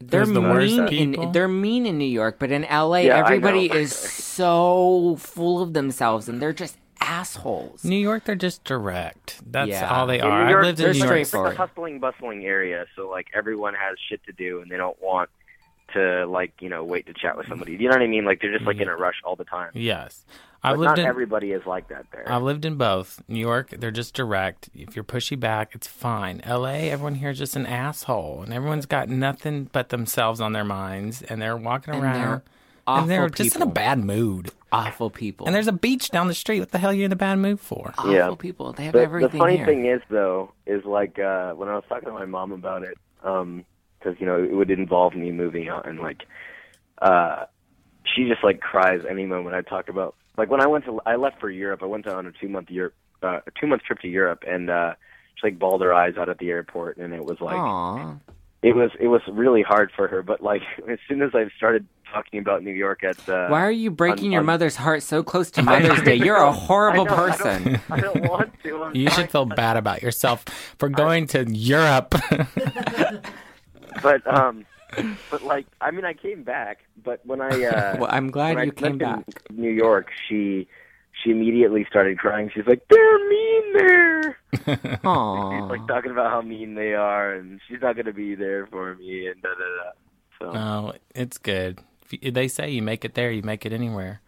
They're 0.00 0.26
Who's 0.26 0.32
the 0.32 0.40
mean 0.40 0.88
in 0.88 1.32
they're 1.32 1.48
mean 1.48 1.86
in 1.86 1.98
New 1.98 2.04
York, 2.04 2.38
but 2.38 2.50
in 2.50 2.62
LA 2.62 2.98
Yeah, 2.98 3.16
everybody 3.18 3.72
is 3.72 3.94
so 3.94 5.16
full 5.18 5.62
of 5.62 5.72
themselves 5.72 6.28
and 6.28 6.42
they're 6.42 6.52
just 6.52 6.76
assholes. 7.04 7.84
New 7.84 7.96
York, 7.96 8.24
they're 8.24 8.34
just 8.34 8.64
direct. 8.64 9.40
That's 9.50 9.68
Yeah. 9.70 9.88
all 9.94 10.06
they 10.06 10.20
are. 10.20 10.46
New 10.46 10.56
I 10.58 10.62
lived 10.62 10.80
in 10.80 10.92
New 10.92 10.98
York. 10.98 11.20
It's 11.20 11.34
a 11.34 11.54
hustling, 11.54 12.00
bustling 12.00 12.44
area, 12.44 12.86
so 12.96 13.08
like 13.08 13.28
everyone 13.34 13.74
has 13.74 13.96
shit 14.08 14.24
to 14.26 14.32
do, 14.32 14.60
and 14.60 14.70
they 14.70 14.76
don't 14.76 15.00
want 15.02 15.30
to 15.92 16.26
like 16.26 16.52
you 16.60 16.68
know 16.68 16.82
wait 16.82 17.06
to 17.06 17.12
chat 17.14 17.36
with 17.36 17.46
somebody. 17.46 17.72
You 17.72 17.88
know 17.88 17.94
what 17.94 18.02
I 18.02 18.06
mean? 18.06 18.24
Like 18.24 18.40
they're 18.40 18.52
just 18.52 18.64
like 18.66 18.78
in 18.80 18.88
a 18.88 18.96
rush 18.96 19.20
all 19.24 19.36
the 19.36 19.44
time. 19.44 19.70
Yes, 19.74 20.24
I've 20.62 20.78
lived 20.78 20.88
not 20.90 20.98
in. 20.98 21.06
everybody 21.06 21.52
is 21.52 21.64
like 21.66 21.88
that 21.88 22.06
there. 22.10 22.24
I've 22.26 22.42
lived 22.42 22.64
in 22.64 22.76
both. 22.76 23.22
New 23.28 23.38
York, 23.38 23.70
they're 23.70 23.90
just 23.90 24.14
direct. 24.14 24.70
If 24.74 24.96
you're 24.96 25.04
pushy 25.04 25.38
back, 25.38 25.74
it's 25.74 25.86
fine. 25.86 26.40
LA, 26.46 26.88
everyone 26.90 27.16
here 27.16 27.30
is 27.30 27.38
just 27.38 27.54
an 27.54 27.66
asshole, 27.66 28.42
and 28.42 28.52
everyone's 28.52 28.86
got 28.86 29.08
nothing 29.08 29.68
but 29.72 29.90
themselves 29.90 30.40
on 30.40 30.52
their 30.52 30.64
minds, 30.64 31.22
and 31.22 31.40
they're 31.40 31.56
walking 31.56 31.94
And 31.94 32.02
around, 32.02 32.20
they're 32.20 32.42
awful 32.86 33.02
and 33.02 33.10
they're 33.10 33.28
just 33.28 33.56
in 33.56 33.62
a 33.62 33.66
bad 33.66 33.98
mood. 34.02 34.50
Awful 34.74 35.10
people. 35.10 35.46
And 35.46 35.54
there's 35.54 35.66
a 35.68 35.72
beach 35.72 36.10
down 36.10 36.28
the 36.28 36.34
street. 36.34 36.60
What 36.60 36.70
the 36.72 36.78
hell 36.78 36.90
are 36.90 36.94
you 36.94 37.04
in 37.04 37.12
a 37.12 37.16
bad 37.16 37.38
mood 37.38 37.60
for? 37.60 37.94
awful 37.98 38.12
Yeah. 38.12 38.34
people. 38.38 38.72
They 38.72 38.84
have 38.84 38.92
the, 38.94 39.00
everything 39.02 39.30
the 39.32 39.38
funny 39.38 39.56
here. 39.56 39.66
thing 39.66 39.86
is 39.86 40.00
though 40.10 40.52
is 40.66 40.84
like 40.84 41.18
uh 41.18 41.52
when 41.52 41.68
i 41.68 41.74
was 41.74 41.84
talking 41.88 42.08
to 42.08 42.12
my 42.14 42.24
mom 42.26 42.52
about 42.52 42.82
it 42.82 42.96
um 43.22 43.64
because 43.98 44.18
you 44.20 44.26
know 44.26 44.42
it 44.42 44.52
would 44.52 44.70
involve 44.70 45.14
me 45.14 45.30
moving 45.32 45.68
out 45.68 45.86
and 45.88 45.98
like 46.00 46.22
uh 47.02 47.44
she 48.14 48.28
just 48.28 48.42
like 48.44 48.60
cries 48.60 49.00
any 49.08 49.24
moment 49.26 49.54
i 49.54 49.62
talk 49.62 49.88
about 49.88 50.14
like 50.36 50.50
when 50.50 50.60
i 50.60 50.66
went 50.66 50.84
to 50.84 51.00
i 51.06 51.16
left 51.16 51.40
for 51.40 51.50
europe 51.50 51.82
i 51.82 51.86
went 51.86 52.06
on 52.06 52.26
a 52.26 52.32
two 52.32 52.48
month 52.48 52.70
europe 52.70 52.94
uh, 53.22 53.40
a 53.46 53.50
two 53.58 53.66
month 53.66 53.82
trip 53.82 53.98
to 54.00 54.08
europe 54.08 54.42
and 54.46 54.68
uh 54.70 54.92
she 55.36 55.46
like 55.48 55.58
bawled 55.58 55.80
her 55.82 55.92
eyes 55.94 56.14
out 56.18 56.28
at 56.28 56.38
the 56.38 56.50
airport 56.50 56.96
and 56.98 57.12
it 57.14 57.24
was 57.24 57.40
like 57.40 57.56
Aw. 57.56 58.14
It 58.68 58.74
was 58.74 58.90
it 58.98 59.08
was 59.08 59.20
really 59.28 59.62
hard 59.62 59.90
for 59.94 60.08
her 60.08 60.22
but 60.22 60.42
like 60.42 60.62
as 60.88 60.98
soon 61.08 61.20
as 61.22 61.30
i 61.34 61.44
started 61.56 61.86
talking 62.12 62.38
about 62.40 62.62
new 62.62 62.70
york 62.72 63.02
at 63.04 63.18
uh 63.28 63.48
Why 63.48 63.62
are 63.62 63.70
you 63.84 63.90
breaking 63.90 64.26
on- 64.26 64.32
your 64.32 64.40
on- 64.40 64.46
mother's 64.46 64.76
heart 64.76 65.02
so 65.02 65.22
close 65.22 65.50
to 65.52 65.62
Mother's 65.72 66.00
Day? 66.02 66.14
You're 66.14 66.36
a 66.36 66.52
horrible 66.52 67.02
I 67.02 67.04
know, 67.04 67.14
I 67.14 67.16
don't- 67.16 67.38
person. 67.64 67.80
I 67.90 68.00
don't 68.00 68.22
want 68.30 68.50
to. 68.62 68.82
I'm 68.84 68.94
You 68.96 69.10
should 69.10 69.30
feel 69.30 69.46
bad 69.46 69.76
about 69.76 70.00
yourself 70.02 70.44
for 70.78 70.88
going 70.88 71.26
to 71.34 71.44
Europe. 71.50 72.14
but 74.02 74.26
um 74.26 74.64
but 75.30 75.42
like 75.42 75.66
i 75.80 75.90
mean 75.90 76.04
i 76.04 76.12
came 76.12 76.42
back 76.44 76.78
but 77.02 77.18
when 77.26 77.40
i 77.40 77.48
uh 77.64 77.96
Well, 77.98 78.08
I'm 78.10 78.30
glad 78.30 78.56
when 78.56 78.66
you 78.66 78.72
I 78.76 78.80
came 78.80 78.98
mentioned 78.98 79.26
back. 79.26 79.50
new 79.52 79.70
york 79.70 80.10
she 80.28 80.68
she 81.24 81.30
immediately 81.30 81.84
started 81.88 82.18
crying 82.18 82.50
she's 82.54 82.66
like 82.66 82.82
they're 82.90 83.28
mean 83.28 83.72
there 83.72 84.38
she's 84.52 84.66
like 84.84 85.86
talking 85.88 86.10
about 86.12 86.30
how 86.30 86.40
mean 86.42 86.74
they 86.74 86.94
are 86.94 87.32
and 87.34 87.60
she's 87.66 87.80
not 87.82 87.94
going 87.96 88.06
to 88.06 88.12
be 88.12 88.34
there 88.36 88.66
for 88.68 88.94
me 88.96 89.26
and 89.26 89.40
da 89.42 89.48
da 89.48 89.56
da 89.56 89.90
so 90.40 90.58
oh, 90.58 90.92
it's 91.14 91.38
good. 91.38 91.78
If 92.04 92.12
you- 92.24 92.30
They 92.32 92.48
say 92.48 92.68
you 92.70 92.82
make 92.82 93.04
it 93.04 93.14
there, 93.14 93.30
you 93.30 93.42
make 93.42 93.64
it 93.64 93.72
anywhere. 93.72 94.20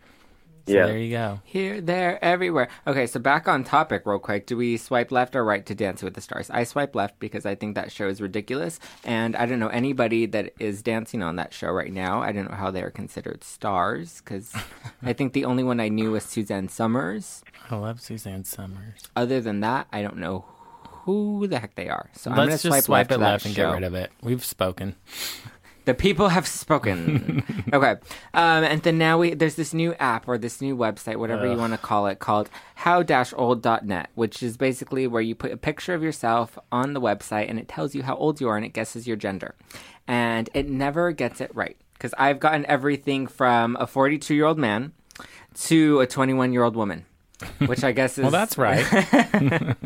So 0.67 0.73
Yeah. 0.73 0.87
there 0.87 0.99
you 0.99 1.11
go. 1.11 1.41
Here, 1.45 1.81
there, 1.81 2.23
everywhere. 2.25 2.69
Okay, 2.87 3.07
so 3.07 3.21
back 3.21 3.47
on 3.47 3.63
topic, 3.65 4.03
real 4.05 4.19
quick. 4.19 4.47
Do 4.47 4.57
we 4.57 4.77
swipe 4.77 5.13
left 5.13 5.37
or 5.37 5.45
right 5.45 5.65
to 5.67 5.75
Dance 5.75 6.03
with 6.03 6.15
the 6.15 6.21
Stars? 6.21 6.51
I 6.51 6.65
swipe 6.65 6.95
left 6.97 7.19
because 7.21 7.47
I 7.47 7.55
think 7.55 7.75
that 7.77 7.93
show 7.93 8.09
is 8.09 8.21
ridiculous, 8.21 8.81
and 9.05 9.37
I 9.37 9.47
don't 9.47 9.59
know 9.61 9.69
anybody 9.69 10.27
that 10.27 10.53
is 10.59 10.83
dancing 10.83 11.23
on 11.23 11.37
that 11.37 11.55
show 11.55 11.71
right 11.71 11.93
now. 11.93 12.21
I 12.21 12.33
don't 12.33 12.51
know 12.51 12.57
how 12.57 12.71
they 12.71 12.83
are 12.83 12.91
considered 12.91 13.45
stars 13.45 14.21
because 14.25 14.53
I 15.03 15.13
think 15.13 15.33
the 15.33 15.45
only 15.45 15.63
one 15.63 15.79
I 15.81 15.89
knew 15.89 16.13
was 16.13 16.25
Suzanne 16.25 16.69
Somers. 16.69 17.43
I 17.71 17.77
love 17.77 18.01
Suzanne 18.01 18.45
Somers. 18.45 19.03
Other 19.15 19.41
than 19.41 19.61
that, 19.61 19.87
I 19.93 20.03
don't 20.03 20.19
know 20.19 20.45
who 21.05 21.47
the 21.47 21.61
heck 21.61 21.77
they 21.77 21.89
are. 21.89 22.11
So 22.15 22.31
I'm 22.33 22.37
gonna 22.37 22.51
Let's 22.51 22.63
swipe, 22.63 22.73
just 22.79 22.87
swipe 22.87 23.11
left 23.11 23.13
it 23.13 23.19
left 23.25 23.47
and 23.47 23.55
show. 23.55 23.69
get 23.69 23.75
rid 23.75 23.85
of 23.85 23.95
it. 23.95 24.11
We've 24.23 24.45
spoken. 24.45 24.97
The 25.87 25.95
people 25.95 26.31
have 26.31 26.49
spoken. 26.49 27.45
okay, 27.73 27.93
um, 28.35 28.65
and 28.65 28.83
then 28.83 28.99
now 28.99 29.19
we 29.19 29.35
there's 29.35 29.55
this 29.55 29.73
new 29.73 29.95
app 29.95 30.27
or 30.27 30.37
this 30.37 30.61
new 30.61 30.77
website, 30.77 31.17
whatever 31.17 31.49
you 31.49 31.57
want 31.57 31.75
to 31.75 31.79
call 31.79 32.09
it, 32.09 32.19
called 32.19 32.51
how-old.net, 32.75 34.11
which 34.17 34.43
is 34.43 34.57
basically 34.57 35.07
where 35.07 35.23
you 35.23 35.37
put 35.37 35.53
a 35.53 35.57
picture 35.57 35.95
of 35.95 36.03
yourself 36.03 36.59
on 36.73 36.93
the 36.93 37.01
website 37.01 37.49
and 37.49 37.61
it 37.61 37.69
tells 37.69 37.95
you 37.95 38.03
how 38.03 38.17
old 38.17 38.41
you 38.41 38.49
are 38.49 38.57
and 38.57 38.67
it 38.67 38.73
guesses 38.73 39.07
your 39.07 39.17
gender, 39.17 39.55
and 40.09 40.51
it 40.55 40.69
never 40.69 41.13
gets 41.13 41.41
it 41.41 41.55
right 41.55 41.77
because 41.93 42.13
I've 42.19 42.41
gotten 42.41 42.67
everything 42.67 43.29
from 43.29 43.77
a 43.79 43.87
42 43.87 44.35
year 44.35 44.45
old 44.45 44.59
man 44.59 44.93
to 45.67 46.01
a 46.01 46.07
21 46.07 46.53
year 46.53 46.65
old 46.65 46.75
woman, 46.75 47.07
which 47.67 47.85
I 47.85 47.93
guess 47.93 48.19
is 48.19 48.23
Well, 48.23 48.33
that's 48.33 48.59
right. 48.59 48.85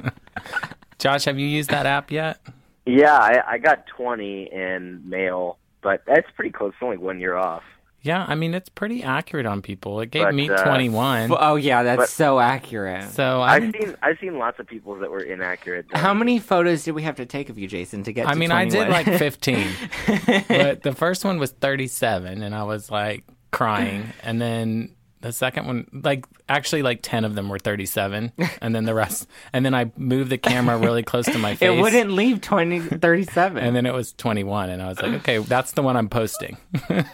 Josh, 0.99 1.27
have 1.27 1.39
you 1.39 1.47
used 1.47 1.69
that 1.69 1.85
app 1.85 2.11
yet? 2.11 2.41
yeah 2.87 3.15
I, 3.15 3.43
I 3.47 3.59
got 3.59 3.87
20 3.87 4.51
in 4.51 5.03
male 5.05 5.59
but 5.83 6.03
that's 6.07 6.29
pretty 6.37 6.51
close 6.51 6.73
it's 6.75 6.83
only 6.83 6.97
one 6.99 7.19
year 7.21 7.37
off 7.37 7.63
Yeah, 8.03 8.25
I 8.27 8.35
mean 8.35 8.55
it's 8.55 8.69
pretty 8.71 9.03
accurate 9.03 9.45
on 9.47 9.61
people. 9.61 10.01
It 10.01 10.11
gave 10.11 10.25
But, 10.25 10.35
me 10.35 10.49
uh, 10.49 10.65
21. 10.65 11.31
Oh 11.39 11.57
yeah, 11.57 11.83
that's 11.83 12.01
But- 12.03 12.09
so 12.09 12.41
accurate. 12.41 13.11
so 13.11 13.41
I 13.43 13.57
i've 13.57 13.73
seen 13.73 13.95
i've 14.03 14.19
seen 14.21 14.39
lots 14.39 14.59
of 14.59 14.67
people 14.67 14.95
that 15.01 15.11
were 15.11 15.21
inaccurate 15.21 15.87
though. 15.93 15.99
How 16.01 16.15
many 16.15 16.39
photos 16.39 16.85
did 16.85 16.93
we 16.95 17.03
have 17.03 17.17
to 17.17 17.27
take 17.27 17.51
of 17.51 17.59
you, 17.59 17.69
Jason, 17.69 18.03
to 18.05 18.13
get? 18.13 18.27
I 18.27 18.33
to 18.33 18.39
mean, 18.39 18.51
I 18.53 18.65
did 18.65 18.87
21? 18.87 18.91
like 18.91 19.19
15, 19.19 19.69
but 20.49 20.83
the 20.83 20.95
first 20.95 21.25
one 21.27 21.39
was 21.39 21.51
37, 21.53 22.43
and 22.43 22.55
I 22.55 22.63
was 22.63 22.91
like 22.91 23.25
crying. 23.51 24.05
And 24.23 24.41
then 24.41 24.95
the 25.21 25.33
second 25.33 25.67
one, 25.67 25.87
like 26.05 26.25
actually, 26.49 26.83
like 26.83 27.01
10 27.03 27.25
of 27.25 27.35
them 27.35 27.49
were 27.49 27.59
37, 27.59 28.33
and 28.63 28.75
then 28.75 28.85
the 28.85 28.95
rest. 28.95 29.29
And 29.53 29.65
then 29.65 29.75
I 29.75 29.91
moved 29.97 30.31
the 30.31 30.39
camera 30.39 30.79
really 30.79 31.03
close 31.03 31.27
to 31.27 31.39
my 31.39 31.55
face. 31.57 31.69
It 31.69 31.81
wouldn't 31.81 32.11
leave 32.13 32.41
20, 32.41 32.81
37. 32.81 33.63
And 33.63 33.77
then 33.77 33.87
it 33.87 33.93
was 33.93 34.13
21, 34.15 34.71
and 34.71 34.83
I 34.83 34.89
was 34.89 35.01
like, 35.03 35.13
okay, 35.21 35.39
that's 35.39 35.73
the 35.73 35.83
one 35.83 35.97
I'm 35.97 36.09
posting. 36.09 36.57
well, 36.91 37.05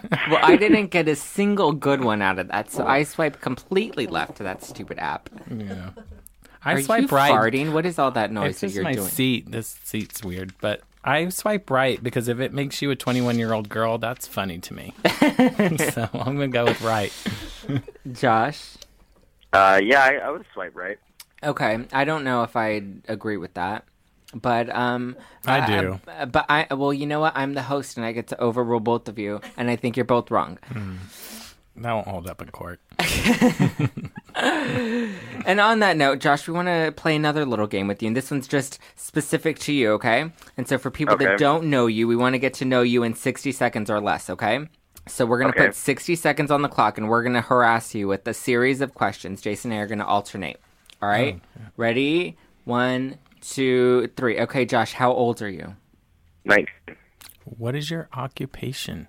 I 0.42 0.56
didn't 0.56 0.88
get 0.88 1.08
a 1.08 1.16
single 1.16 1.72
good 1.72 2.02
one 2.04 2.22
out 2.22 2.38
of 2.38 2.48
that, 2.48 2.70
so 2.70 2.86
I 2.86 3.02
swiped 3.02 3.40
completely 3.40 4.06
left 4.06 4.36
to 4.36 4.42
that 4.44 4.62
stupid 4.62 4.98
app. 4.98 5.28
yeah. 5.50 5.90
I 6.64 6.72
Are 6.74 6.82
swipe 6.82 7.02
you 7.02 7.08
right. 7.08 7.32
farting? 7.32 7.72
What 7.72 7.86
is 7.86 7.96
all 7.98 8.10
that 8.12 8.32
noise 8.32 8.50
It's 8.50 8.60
that 8.60 8.70
you're 8.72 8.82
my 8.82 8.94
doing? 8.94 9.06
seat. 9.06 9.50
This 9.52 9.78
seat's 9.84 10.24
weird, 10.24 10.52
but 10.60 10.82
I 11.06 11.28
swipe 11.28 11.70
right 11.70 12.02
because 12.02 12.26
if 12.26 12.40
it 12.40 12.52
makes 12.52 12.82
you 12.82 12.90
a 12.90 12.96
21 12.96 13.38
year 13.38 13.52
old 13.52 13.68
girl, 13.68 13.96
that's 13.98 14.26
funny 14.26 14.58
to 14.58 14.74
me. 14.74 14.92
so 15.92 16.08
I'm 16.12 16.34
gonna 16.34 16.48
go 16.48 16.64
with 16.64 16.82
right. 16.82 17.12
Josh. 18.12 18.76
Uh, 19.52 19.80
yeah, 19.82 20.02
I, 20.02 20.14
I 20.16 20.30
would 20.30 20.44
swipe 20.52 20.74
right. 20.74 20.98
Okay, 21.42 21.78
I 21.92 22.04
don't 22.04 22.24
know 22.24 22.42
if 22.42 22.56
I 22.56 22.82
agree 23.06 23.36
with 23.36 23.54
that, 23.54 23.84
but 24.34 24.74
um, 24.74 25.16
I 25.46 25.80
do. 25.80 26.00
uh, 26.08 26.26
but 26.26 26.46
I 26.48 26.66
well, 26.74 26.92
you 26.92 27.06
know 27.06 27.20
what? 27.20 27.34
I'm 27.36 27.54
the 27.54 27.62
host, 27.62 27.96
and 27.96 28.04
I 28.04 28.12
get 28.12 28.28
to 28.28 28.40
overrule 28.40 28.80
both 28.80 29.08
of 29.08 29.18
you, 29.18 29.40
and 29.56 29.70
I 29.70 29.76
think 29.76 29.96
you're 29.96 30.04
both 30.04 30.30
wrong. 30.30 30.58
That 31.78 31.92
won't 31.92 32.08
hold 32.08 32.28
up 32.28 32.40
in 32.42 32.48
court. 32.50 32.80
And 35.46 35.60
on 35.60 35.78
that 35.78 35.96
note, 35.96 36.18
Josh, 36.18 36.48
we 36.48 36.54
want 36.54 36.66
to 36.68 36.92
play 36.96 37.14
another 37.14 37.46
little 37.46 37.66
game 37.68 37.86
with 37.86 38.02
you, 38.02 38.08
and 38.08 38.16
this 38.16 38.30
one's 38.30 38.48
just 38.48 38.78
specific 38.96 39.58
to 39.60 39.72
you, 39.72 39.92
okay? 39.92 40.30
And 40.56 40.66
so 40.66 40.76
for 40.76 40.90
people 40.90 41.16
that 41.16 41.38
don't 41.38 41.70
know 41.70 41.86
you, 41.86 42.08
we 42.08 42.16
want 42.16 42.34
to 42.34 42.38
get 42.40 42.52
to 42.54 42.64
know 42.64 42.82
you 42.82 43.02
in 43.04 43.14
60 43.14 43.52
seconds 43.52 43.88
or 43.88 44.00
less, 44.00 44.28
okay? 44.28 44.68
So 45.06 45.24
we're 45.24 45.38
going 45.38 45.52
to 45.52 45.58
Okay. 45.58 45.68
put 45.68 45.76
60 45.76 46.16
seconds 46.16 46.50
on 46.50 46.62
the 46.62 46.68
clock, 46.68 46.98
and 46.98 47.08
we're 47.08 47.22
going 47.22 47.34
to 47.34 47.40
harass 47.40 47.94
you 47.94 48.08
with 48.08 48.26
a 48.26 48.34
series 48.34 48.80
of 48.80 48.92
questions. 48.94 49.40
Jason 49.40 49.70
and 49.70 49.78
I 49.80 49.82
are 49.84 49.86
going 49.86 50.00
to 50.00 50.06
alternate. 50.06 50.58
All 51.00 51.08
right? 51.08 51.40
Oh, 51.58 51.62
Ready? 51.76 52.36
One, 52.64 53.18
two, 53.40 54.08
three. 54.16 54.40
Okay, 54.40 54.64
Josh, 54.64 54.94
how 54.94 55.12
old 55.12 55.40
are 55.42 55.48
you? 55.48 55.76
Nice. 56.44 56.66
What 57.44 57.76
is 57.76 57.88
your 57.90 58.08
occupation? 58.12 59.06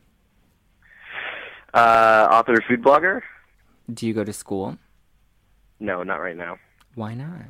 Uh, 1.77 2.27
author, 2.31 2.59
food 2.67 2.81
blogger? 2.81 3.21
Do 3.93 4.07
you 4.07 4.13
go 4.15 4.23
to 4.23 4.33
school? 4.33 4.77
No, 5.79 6.01
not 6.01 6.15
right 6.21 6.35
now. 6.35 6.57
Why 6.95 7.13
not? 7.13 7.45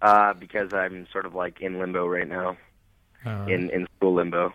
Uh, 0.00 0.32
because 0.32 0.72
I'm 0.72 1.06
sort 1.12 1.26
of 1.26 1.34
like 1.34 1.60
in 1.60 1.78
limbo 1.78 2.06
right 2.06 2.26
now, 2.26 2.56
Uh, 3.26 3.44
in 3.48 3.68
in 3.70 3.86
school 3.98 4.14
limbo. 4.14 4.54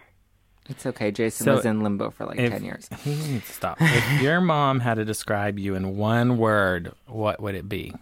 It's 0.68 0.86
okay. 0.88 1.12
Jason 1.12 1.46
So, 1.46 1.56
was 1.56 1.66
in 1.66 1.82
limbo 1.82 2.10
for 2.10 2.26
like 2.26 2.40
if- 2.40 2.52
10 2.52 2.64
years. 2.64 2.90
He 3.04 3.12
needs 3.16 3.46
to 3.48 3.54
stop. 3.54 3.78
If 3.82 4.22
your 4.22 4.42
mom 4.42 4.80
had 4.80 4.96
to 4.96 5.06
describe 5.06 5.58
you 5.60 5.76
in 5.76 5.96
one 5.98 6.38
word, 6.38 6.92
what 7.06 7.40
would 7.40 7.54
it 7.56 7.70
be? 7.70 7.94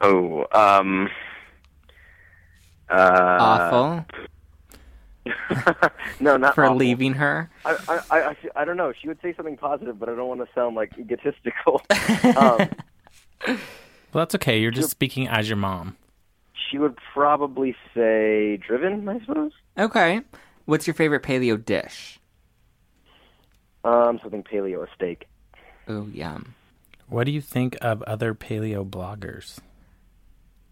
Oh, 0.00 0.46
um, 0.52 1.08
uh, 2.88 3.36
Awful 3.40 4.06
no, 6.20 6.36
not 6.36 6.54
for 6.54 6.64
awful. 6.64 6.76
leaving 6.76 7.14
her. 7.14 7.50
I, 7.64 7.76
I, 7.88 8.00
I, 8.10 8.20
I, 8.30 8.36
I 8.56 8.64
don't 8.64 8.76
know. 8.76 8.92
She 9.00 9.08
would 9.08 9.18
say 9.22 9.34
something 9.34 9.56
positive, 9.56 9.98
but 9.98 10.08
I 10.08 10.14
don't 10.14 10.28
want 10.28 10.40
to 10.40 10.48
sound 10.54 10.76
like 10.76 10.92
egotistical. 10.98 11.82
um, 12.36 12.68
Well, 13.46 14.22
that's 14.24 14.34
okay. 14.36 14.58
You're 14.60 14.70
just 14.70 14.90
speaking 14.90 15.28
as 15.28 15.48
your 15.48 15.56
mom. 15.56 15.96
she 16.70 16.78
would 16.78 16.96
probably 17.14 17.76
say 17.94 18.56
driven, 18.56 19.08
I 19.08 19.20
suppose. 19.20 19.52
Okay. 19.78 20.22
What's 20.64 20.86
your 20.86 20.94
favorite 20.94 21.22
paleo 21.22 21.62
dish? 21.62 22.18
Um, 23.84 24.18
something 24.22 24.42
paleo, 24.42 24.82
a 24.86 24.88
steak. 24.94 25.26
Oh, 25.86 26.06
yum. 26.12 26.54
What 27.08 27.24
do 27.24 27.30
you 27.32 27.40
think 27.40 27.76
of 27.80 28.02
other 28.02 28.34
paleo 28.34 28.88
bloggers? 28.88 29.58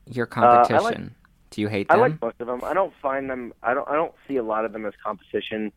Your 0.07 0.29
Uh, 0.37 0.41
I 0.41 0.51
like- 0.59 0.69
competition. 0.69 1.15
Do 1.57 1.63
you 1.63 1.69
hate 1.69 1.89
them? 1.89 1.97
I 1.97 2.01
like 2.01 2.21
most 2.21 2.37
of 2.39 2.47
them. 2.47 2.61
I 2.63 2.75
don't 2.75 2.93
find 3.01 3.31
them. 3.31 3.55
I 3.63 3.73
don't. 3.73 3.89
I 3.89 3.95
don't 3.95 4.13
see 4.29 4.37
a 4.37 4.43
lot 4.43 4.67
of 4.67 4.73
them 4.75 4.85
as 4.85 4.93
competition. 5.03 5.73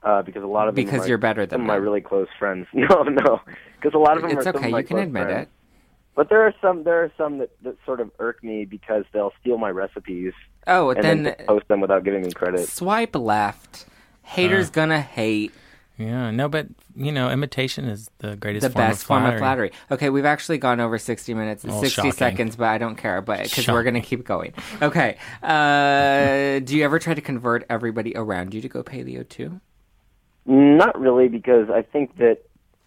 Uh, 0.00 0.22
because 0.22 0.44
a 0.44 0.46
lot 0.46 0.68
of 0.68 0.76
them 0.76 0.84
Because 0.84 1.06
are 1.06 1.08
you're 1.08 1.18
better 1.18 1.44
than 1.44 1.62
of 1.62 1.66
my 1.66 1.74
really 1.74 2.00
close 2.00 2.28
friends. 2.38 2.68
No, 2.72 3.02
no, 3.02 3.40
because 3.76 3.94
a 3.94 3.98
lot 3.98 4.16
of 4.16 4.22
them 4.22 4.30
it's 4.38 4.46
are 4.46 4.50
okay. 4.50 4.72
of 4.72 4.78
You 4.78 4.84
can 4.84 4.98
admit 4.98 5.24
friends. 5.24 5.42
it. 5.42 5.48
But 6.14 6.28
there 6.28 6.46
are 6.46 6.54
some. 6.62 6.84
There 6.84 7.02
are 7.02 7.10
some 7.18 7.38
that, 7.38 7.50
that 7.64 7.76
sort 7.84 8.00
of 8.00 8.12
irk 8.20 8.44
me 8.44 8.64
because 8.64 9.04
they'll 9.12 9.32
steal 9.40 9.58
my 9.58 9.70
recipes 9.70 10.32
Oh, 10.68 10.90
and 10.90 11.02
then, 11.02 11.22
then 11.24 11.34
post 11.48 11.66
them 11.66 11.80
without 11.80 12.04
giving 12.04 12.22
me 12.22 12.30
credit. 12.30 12.68
swipe 12.68 13.16
left. 13.16 13.86
Haters 14.22 14.68
Uh. 14.68 14.72
gonna 14.72 15.00
hate. 15.00 15.52
Yeah, 15.96 16.30
no, 16.30 16.48
but 16.48 16.68
you 16.98 17.12
know, 17.12 17.30
imitation 17.30 17.84
is 17.84 18.10
the 18.18 18.34
greatest 18.36 18.64
The 18.64 18.70
form 18.70 18.88
best 18.88 19.02
of 19.02 19.06
form 19.06 19.22
flattery. 19.22 19.36
of 19.36 19.40
flattery. 19.40 19.72
Okay, 19.92 20.10
we've 20.10 20.24
actually 20.24 20.58
gone 20.58 20.80
over 20.80 20.98
60 20.98 21.32
minutes 21.34 21.62
and 21.64 21.72
Oh, 21.72 21.80
60 21.80 21.94
shocking. 21.94 22.12
seconds, 22.12 22.56
but 22.56 22.66
I 22.68 22.78
don't 22.78 22.96
care, 22.96 23.22
but 23.22 23.44
because 23.44 23.68
we're 23.68 23.84
going 23.84 23.94
to 23.94 24.00
keep 24.00 24.24
going. 24.24 24.52
Okay. 24.82 25.16
Uh, 25.42 26.58
do 26.60 26.76
you 26.76 26.84
ever 26.84 26.98
try 26.98 27.14
to 27.14 27.20
convert 27.20 27.64
everybody 27.70 28.12
around 28.16 28.52
you 28.52 28.60
to 28.60 28.68
go 28.68 28.82
paleo 28.82 29.26
too? 29.28 29.60
Not 30.46 30.98
really, 30.98 31.28
because 31.28 31.70
I 31.70 31.82
think 31.82 32.16
that 32.18 32.38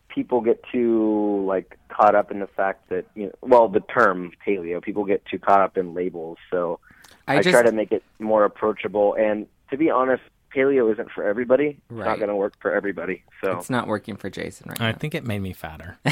people 0.10 0.42
get 0.42 0.62
too 0.72 1.44
like 1.48 1.78
caught 1.90 2.16
up 2.16 2.32
in 2.32 2.40
the 2.40 2.48
fact 2.48 2.90
that 2.90 3.06
you 3.16 3.28
know, 3.28 3.32
well, 3.42 3.68
the 3.70 3.80
term 3.82 4.32
paleo. 4.46 4.82
People 4.82 5.06
get 5.06 5.24
too 5.26 5.40
caught 5.40 5.62
up 5.62 5.78
in 5.78 5.94
labels, 5.94 6.38
so 6.50 6.80
I, 7.28 7.36
I, 7.38 7.42
just 7.42 7.54
try 7.54 7.64
to 7.64 7.72
make 7.72 7.92
it 7.92 8.04
more 8.20 8.44
approachable. 8.44 9.16
And 9.16 9.48
to 9.70 9.78
be 9.78 9.90
honest, 9.90 10.24
paleo 10.56 10.92
isn't 10.94 11.12
for 11.12 11.24
everybody. 11.24 11.68
It's 11.70 11.80
Right. 11.92 12.06
not 12.06 12.18
going 12.18 12.30
to 12.30 12.36
work 12.36 12.54
for 12.62 12.72
everybody. 12.74 13.24
So 13.44 13.52
it's 13.58 13.70
not 13.70 13.88
working 13.88 14.16
for 14.16 14.30
Jason 14.30 14.70
right 14.70 14.82
I 14.82 14.92
now. 14.92 14.98
think 14.98 15.16
it 15.16 15.26
made 15.26 15.40
me 15.42 15.54
fatter, 15.54 15.98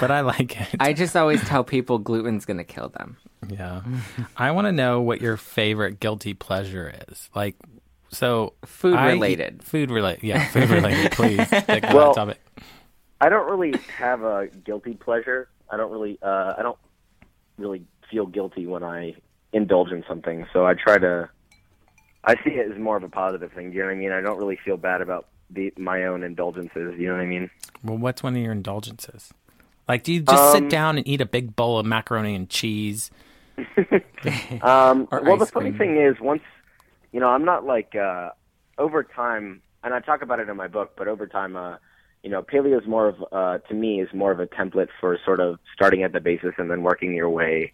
but 0.00 0.10
I 0.10 0.20
like 0.20 0.60
it. 0.60 0.68
I 0.80 0.92
just 0.92 1.16
always 1.16 1.42
tell 1.44 1.64
people 1.64 1.98
gluten's 1.98 2.44
going 2.44 2.58
to 2.58 2.64
kill 2.64 2.88
them. 2.90 3.16
yeah, 3.48 3.82
I 4.36 4.50
want 4.50 4.66
to 4.66 4.72
know 4.72 5.00
what 5.00 5.20
your 5.20 5.36
favorite 5.36 6.00
guilty 6.00 6.34
pleasure 6.34 6.92
is. 7.08 7.30
Like, 7.34 7.56
so 8.10 8.54
Food 8.64 8.94
I- 8.96 9.12
related. 9.12 9.62
Food 9.62 9.90
related. 9.90 10.22
Yeah, 10.24 10.46
food 10.48 10.70
related. 10.70 11.12
Please 11.12 11.46
stick 11.46 11.84
on 11.84 11.94
Well- 11.94 12.14
that 12.14 12.20
topic. 12.20 12.40
I 13.20 13.30
don't 13.30 13.48
really 13.50 13.78
have 13.98 14.22
a 14.22 14.48
guilty 14.64 14.92
pleasure. 14.92 15.48
I 15.70 15.78
don't 15.78 15.90
really. 15.90 16.18
Uh, 16.22 16.52
I 16.58 16.62
don't 16.62 16.76
really 17.56 17.82
feel 18.10 18.26
guilty 18.26 18.66
when 18.66 18.84
I 18.84 19.14
indulge 19.54 19.90
in 19.90 20.04
something. 20.06 20.46
So 20.52 20.66
I 20.66 20.74
try 20.74 20.98
to. 20.98 21.30
I 22.26 22.34
see 22.44 22.50
it 22.50 22.70
as 22.72 22.78
more 22.78 22.96
of 22.96 23.04
a 23.04 23.08
positive 23.08 23.52
thing. 23.52 23.72
You 23.72 23.80
know 23.80 23.86
what 23.86 23.92
I 23.92 23.96
mean? 23.96 24.12
I 24.12 24.20
don't 24.20 24.38
really 24.38 24.56
feel 24.64 24.76
bad 24.76 25.00
about 25.00 25.28
the 25.50 25.72
my 25.78 26.04
own 26.04 26.22
indulgences. 26.24 26.94
You 26.98 27.08
know 27.08 27.14
what 27.14 27.22
I 27.22 27.26
mean? 27.26 27.50
Well, 27.84 27.98
what's 27.98 28.22
one 28.22 28.36
of 28.36 28.42
your 28.42 28.52
indulgences? 28.52 29.32
Like, 29.88 30.02
do 30.02 30.12
you 30.12 30.20
just 30.22 30.50
sit 30.50 30.64
Um, 30.64 30.68
down 30.68 30.98
and 30.98 31.06
eat 31.06 31.20
a 31.20 31.26
big 31.26 31.54
bowl 31.56 31.78
of 31.78 31.86
macaroni 31.86 32.34
and 32.34 32.48
cheese? 32.50 33.10
Um, 34.60 35.08
well, 35.20 35.36
the 35.36 35.46
funny 35.46 35.72
cream. 35.72 35.78
thing 35.78 35.96
is, 35.98 36.16
once 36.20 36.42
you 37.12 37.20
know, 37.20 37.28
I'm 37.28 37.44
not 37.44 37.64
like 37.64 37.94
uh, 37.94 38.30
over 38.78 39.02
time, 39.04 39.62
and 39.84 39.94
I 39.94 40.00
talk 40.00 40.22
about 40.22 40.40
it 40.40 40.48
in 40.48 40.56
my 40.56 40.68
book. 40.68 40.92
But 40.96 41.08
over 41.08 41.26
time, 41.26 41.56
uh, 41.56 41.76
you 42.22 42.30
know, 42.30 42.42
paleo 42.42 42.80
is 42.80 42.86
more 42.86 43.08
of 43.08 43.24
uh, 43.32 43.58
to 43.68 43.74
me 43.74 44.00
is 44.00 44.08
more 44.12 44.32
of 44.32 44.40
a 44.40 44.46
template 44.46 44.88
for 45.00 45.18
sort 45.24 45.40
of 45.40 45.58
starting 45.74 46.02
at 46.02 46.12
the 46.12 46.20
basis 46.20 46.54
and 46.58 46.70
then 46.70 46.82
working 46.82 47.14
your 47.14 47.30
way 47.30 47.72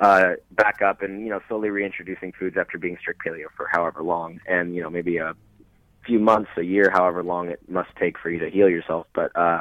uh, 0.00 0.32
back 0.50 0.82
up, 0.82 1.02
and 1.02 1.22
you 1.22 1.30
know, 1.30 1.40
slowly 1.48 1.70
reintroducing 1.70 2.32
foods 2.32 2.56
after 2.58 2.78
being 2.78 2.96
strict 3.00 3.22
paleo 3.24 3.46
for 3.56 3.66
however 3.70 4.02
long, 4.02 4.40
and 4.46 4.74
you 4.74 4.82
know, 4.82 4.90
maybe 4.90 5.16
a 5.16 5.34
few 6.04 6.18
months, 6.18 6.50
a 6.56 6.62
year, 6.62 6.90
however 6.92 7.22
long 7.22 7.48
it 7.48 7.60
must 7.68 7.88
take 7.98 8.18
for 8.18 8.30
you 8.30 8.38
to 8.38 8.50
heal 8.50 8.68
yourself. 8.68 9.06
But 9.14 9.34
uh, 9.36 9.60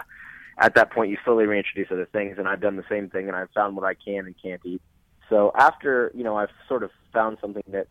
at 0.57 0.75
that 0.75 0.91
point, 0.91 1.09
you 1.09 1.17
slowly 1.23 1.45
reintroduce 1.45 1.91
other 1.91 2.07
things, 2.11 2.37
and 2.37 2.47
I've 2.47 2.61
done 2.61 2.75
the 2.75 2.85
same 2.89 3.09
thing, 3.09 3.27
and 3.27 3.35
I've 3.35 3.49
found 3.51 3.75
what 3.75 3.85
I 3.85 3.93
can 3.93 4.25
and 4.25 4.35
can't 4.41 4.61
eat. 4.65 4.81
So 5.29 5.51
after 5.55 6.11
you 6.13 6.23
know 6.23 6.35
I've 6.37 6.51
sort 6.67 6.83
of 6.83 6.91
found 7.13 7.37
something 7.41 7.63
that's 7.67 7.89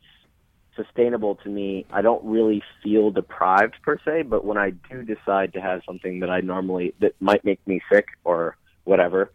sustainable 0.77 1.37
to 1.37 1.49
me, 1.49 1.87
I 1.91 2.03
don't 2.03 2.25
really 2.25 2.63
feel 2.83 3.11
deprived 3.11 3.77
per 3.83 3.99
se. 4.05 4.23
But 4.23 4.45
when 4.45 4.59
I 4.59 4.71
do 4.91 5.03
decide 5.03 5.53
to 5.55 5.61
have 5.61 5.83
something 5.87 6.21
that 6.21 6.31
I 6.31 6.41
normally 6.41 6.95
that 7.01 7.15
might 7.21 7.45
make 7.45 7.67
me 7.67 7.81
sick 7.91 8.07
or 8.25 8.57
whatever, 8.85 9.31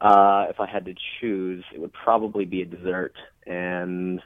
uh, 0.00 0.46
if 0.48 0.60
I 0.60 0.66
had 0.66 0.84
to 0.86 0.94
choose, 1.20 1.64
it 1.74 1.80
would 1.80 1.92
probably 1.92 2.44
be 2.44 2.62
a 2.62 2.64
dessert. 2.64 3.14
And 3.46 4.20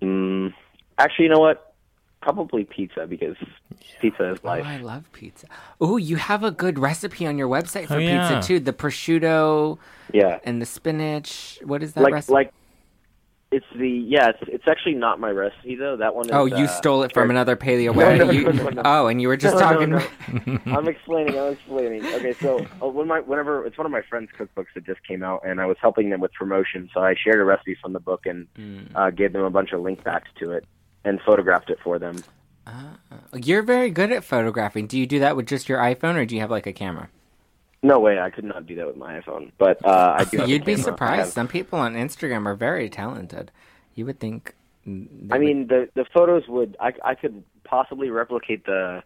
mm, 0.00 0.52
actually, 0.98 1.24
you 1.26 1.30
know 1.30 1.40
what? 1.40 1.74
Probably 2.20 2.64
pizza 2.64 3.06
because 3.06 3.36
pizza 4.00 4.32
is 4.32 4.38
Oh, 4.42 4.46
life. 4.48 4.64
I 4.66 4.78
love 4.78 5.10
pizza. 5.12 5.46
Oh, 5.80 5.96
you 5.96 6.16
have 6.16 6.42
a 6.42 6.50
good 6.50 6.78
recipe 6.78 7.26
on 7.26 7.38
your 7.38 7.48
website 7.48 7.86
for 7.86 7.94
Oh, 7.94 7.98
yeah. 7.98 8.28
pizza 8.36 8.46
too. 8.46 8.60
The 8.60 8.72
prosciutto 8.72 9.78
yeah. 10.12 10.38
and 10.44 10.60
the 10.60 10.66
spinach. 10.66 11.58
What 11.64 11.82
is 11.82 11.92
that 11.94 12.02
like 12.02 12.12
recipe? 12.12 12.32
like 12.34 12.52
it's 13.50 13.64
the 13.76 13.88
yeah 13.88 14.28
it's, 14.28 14.38
it's 14.42 14.68
actually 14.68 14.94
not 14.94 15.18
my 15.18 15.30
recipe 15.30 15.74
though 15.74 15.96
that 15.96 16.14
one 16.14 16.26
is, 16.26 16.32
oh, 16.32 16.44
you 16.44 16.64
uh, 16.64 16.66
stole 16.66 17.02
it 17.02 17.14
from 17.14 17.30
another 17.30 17.56
paleo 17.56 17.94
No, 17.96 18.14
no, 18.26 18.30
You- 18.30 18.52
no. 18.52 18.82
Oh, 18.84 19.06
and 19.06 19.22
you 19.22 19.28
were 19.28 19.36
just 19.38 19.58
talking. 19.58 19.94
I'm 20.66 20.86
explaining. 20.86 21.38
I'm 21.38 21.52
explaining. 21.54 22.04
Okay, 22.04 22.34
so 22.34 22.66
uh, 22.82 22.86
when 22.88 23.06
my 23.06 23.20
whenever 23.20 23.64
it's 23.64 23.78
one 23.78 23.86
of 23.86 23.92
my 23.92 24.02
friends' 24.02 24.28
cookbooks 24.38 24.66
that 24.74 24.84
just 24.84 25.02
came 25.06 25.22
out, 25.22 25.42
and 25.46 25.60
I 25.60 25.66
was 25.66 25.78
helping 25.80 26.10
them 26.10 26.20
with 26.20 26.32
promotion, 26.34 26.90
so 26.92 27.00
I 27.00 27.14
shared 27.14 27.40
a 27.40 27.44
recipe 27.44 27.76
from 27.80 27.94
the 27.94 28.00
book 28.00 28.26
and 28.26 28.46
Mm. 28.58 28.88
uh, 28.94 29.10
gave 29.10 29.32
them 29.32 29.42
a 29.44 29.50
bunch 29.50 29.72
of 29.72 29.80
link 29.80 30.04
backs 30.04 30.28
to 30.40 30.50
it 30.52 30.64
and 31.04 31.18
photographed 31.22 31.70
it 31.70 31.78
for 31.82 31.98
them. 31.98 32.16
You're 33.34 33.62
very 33.62 33.90
good 33.90 34.12
at 34.12 34.24
photographing. 34.24 34.86
Do 34.86 34.98
you 34.98 35.06
do 35.06 35.20
that 35.20 35.36
with 35.36 35.46
just 35.46 35.68
your 35.70 35.78
iPhone, 35.78 36.16
or 36.16 36.26
do 36.26 36.34
you 36.34 36.40
have 36.42 36.50
like 36.50 36.66
a 36.66 36.72
camera? 36.72 37.08
No 37.82 38.00
way, 38.00 38.18
I 38.18 38.30
could 38.30 38.44
not 38.44 38.66
do 38.66 38.74
that 38.76 38.86
with 38.86 38.96
my 38.96 39.20
iPhone, 39.20 39.52
but 39.56 39.84
uh, 39.84 40.16
I 40.18 40.24
do. 40.24 40.44
You'd 40.46 40.64
be 40.64 40.74
camera. 40.74 40.84
Surprised. 40.84 41.32
Some 41.32 41.46
people 41.46 41.78
on 41.78 41.94
Instagram 41.94 42.46
are 42.46 42.56
very 42.56 42.88
talented. 42.88 43.50
You 43.94 44.04
would 44.06 44.18
think. 44.18 44.54
I 44.86 44.90
would- 44.90 45.40
mean, 45.40 45.66
the 45.68 45.88
the 45.94 46.04
photos 46.12 46.48
would 46.48 46.76
I 46.80 46.92
I 47.04 47.14
could 47.14 47.42
possibly 47.64 48.10
replicate 48.10 48.64
the 48.66 49.02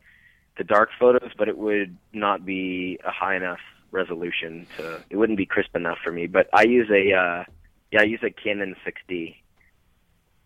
the 0.56 0.64
dark 0.64 0.88
photos, 0.98 1.30
but 1.36 1.48
it 1.48 1.58
would 1.58 1.96
not 2.14 2.46
be 2.46 2.98
a 3.04 3.10
high 3.10 3.36
enough 3.36 3.60
resolution 3.90 4.66
to. 4.78 5.02
It 5.10 5.16
wouldn't 5.16 5.36
be 5.36 5.44
crisp 5.46 5.76
enough 5.76 5.98
for 6.02 6.10
me. 6.12 6.26
But 6.26 6.48
I 6.54 6.62
use 6.62 6.88
a 6.90 7.12
uh, 7.14 7.44
yeah, 7.90 8.00
I 8.00 8.04
use 8.04 8.20
a 8.22 8.30
Canon 8.30 8.74
6D, 8.86 9.36